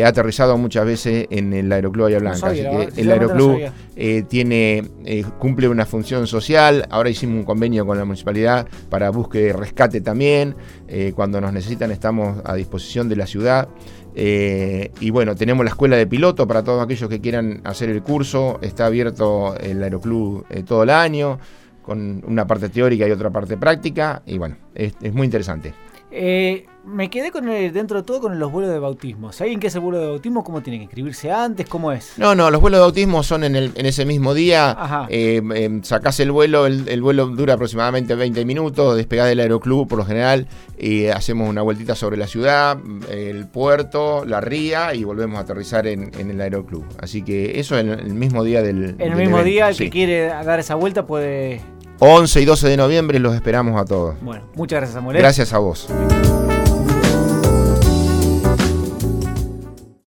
ha 0.02 0.08
aterrizado 0.08 0.58
muchas 0.58 0.86
veces 0.86 1.28
en 1.30 1.52
el 1.54 1.70
Aeroclub 1.72 2.06
Bahía 2.06 2.20
Blanca. 2.20 2.48
así 2.48 2.62
que 2.62 3.02
el 3.02 3.12
Aeroclub 3.12 3.70
tiene, 4.30 4.90
cumple 5.40 5.68
una 5.68 5.86
función 5.86 6.26
social. 6.26 6.88
Ahora 6.90 7.10
hicimos 7.10 7.36
un 7.36 7.44
convenio 7.44 7.86
con 7.86 7.98
la 7.98 8.06
municipalidad 8.06 8.66
para 8.90 9.10
búsqueda 9.10 9.50
y 9.50 9.52
rescate 9.52 10.00
también. 10.00 10.56
cuando 11.16 11.42
nos 11.42 11.52
necesitan 11.52 11.92
estamos 11.92 12.42
a 12.46 12.56
disposición 12.56 13.10
de 13.10 13.18
la 13.18 13.28
ciudad. 13.28 13.68
Eh, 14.16 14.92
y 15.00 15.10
bueno, 15.10 15.36
tenemos 15.36 15.64
la 15.64 15.72
escuela 15.72 15.96
de 15.96 16.06
piloto 16.06 16.48
para 16.48 16.64
todos 16.64 16.84
aquellos 16.84 17.10
que 17.10 17.20
quieran 17.20 17.62
hacer 17.64 17.90
el 17.90 18.04
curso. 18.04 18.60
Está 18.62 18.86
abierto 18.86 19.56
el 19.58 19.82
Aeroclub 19.82 20.46
eh, 20.50 20.64
todo 20.64 20.84
el 20.84 20.90
año, 20.90 21.40
con 21.84 22.24
una 22.26 22.48
parte 22.48 22.70
teórica 22.70 23.08
y 23.08 23.12
otra 23.12 23.30
parte 23.30 23.58
práctica. 23.58 24.24
Y 24.26 24.40
bueno, 24.40 24.58
es, 24.74 24.96
muy 25.14 25.26
interesante. 25.26 25.74
Eh, 26.16 26.68
me 26.86 27.10
quedé 27.10 27.32
con 27.32 27.46
dentro 27.46 27.98
de 27.98 28.04
todo 28.04 28.22
con 28.22 28.38
los 28.38 28.52
vuelos 28.52 28.72
de 28.72 28.78
bautismo. 28.78 29.32
¿Saben 29.32 29.60
qué 29.60 29.68
es 29.68 29.76
el 29.76 29.82
vuelo 29.82 30.00
de 30.00 30.08
bautismo? 30.08 30.44
¿Cómo 30.44 30.62
tienen 30.62 30.82
que 30.82 30.84
inscribirse 30.84 31.32
antes? 31.32 31.68
¿Cómo 31.68 31.92
es? 31.92 32.14
No, 32.18 32.36
no, 32.36 32.52
los 32.52 32.62
vuelos 32.62 32.78
de 32.78 32.82
bautismo 32.82 33.24
son 33.24 33.44
en, 33.44 33.56
ese 33.56 34.06
mismo 34.06 34.36
día. 34.36 35.08
Eh, 35.10 35.42
em, 35.56 35.82
sacás 35.82 36.20
el 36.20 36.32
vuelo, 36.32 36.68
el, 36.68 37.02
vuelo 37.02 37.28
dura 37.28 37.56
aproximadamente 37.56 38.14
20 38.14 38.46
minutos, 38.46 38.96
despegás 38.96 39.28
del 39.28 39.40
aeroclub 39.40 39.88
por 39.88 39.98
lo 39.98 40.06
general 40.06 40.48
y 40.78 41.08
hacemos 41.08 41.50
una 41.50 41.64
vueltita 41.64 41.96
sobre 41.96 42.18
la 42.18 42.28
ciudad, 42.28 42.78
el 43.10 43.48
puerto, 43.48 44.24
la 44.26 44.40
ría 44.40 44.94
y 44.94 45.04
volvemos 45.06 45.40
a 45.40 45.42
aterrizar 45.42 45.88
en, 45.88 46.12
el 46.14 46.40
aeroclub. 46.40 46.86
Así 47.00 47.24
que 47.24 47.60
eso 47.60 47.80
en 47.80 47.90
el 47.90 48.14
mismo 48.14 48.44
día 48.44 48.62
del. 48.62 48.96
En 49.00 49.14
el 49.14 49.16
mismo 49.16 49.42
día, 49.42 49.70
el 49.70 49.78
que 49.78 49.90
quiere 49.90 50.28
dar 50.28 50.60
esa 50.60 50.76
vuelta 50.76 51.08
puede 51.08 51.62
11 52.04 52.42
y 52.42 52.46
12 52.46 52.68
de 52.68 52.78
noviembre 52.78 53.18
los 53.20 53.34
esperamos 53.34 53.82
a 53.82 53.86
todos. 53.86 54.16
Bueno, 54.22 54.44
muchas 54.56 54.78
gracias, 54.78 54.96
Samuel. 54.96 55.18
Gracias 55.18 55.54
a 55.54 55.60
vos. 55.60 55.88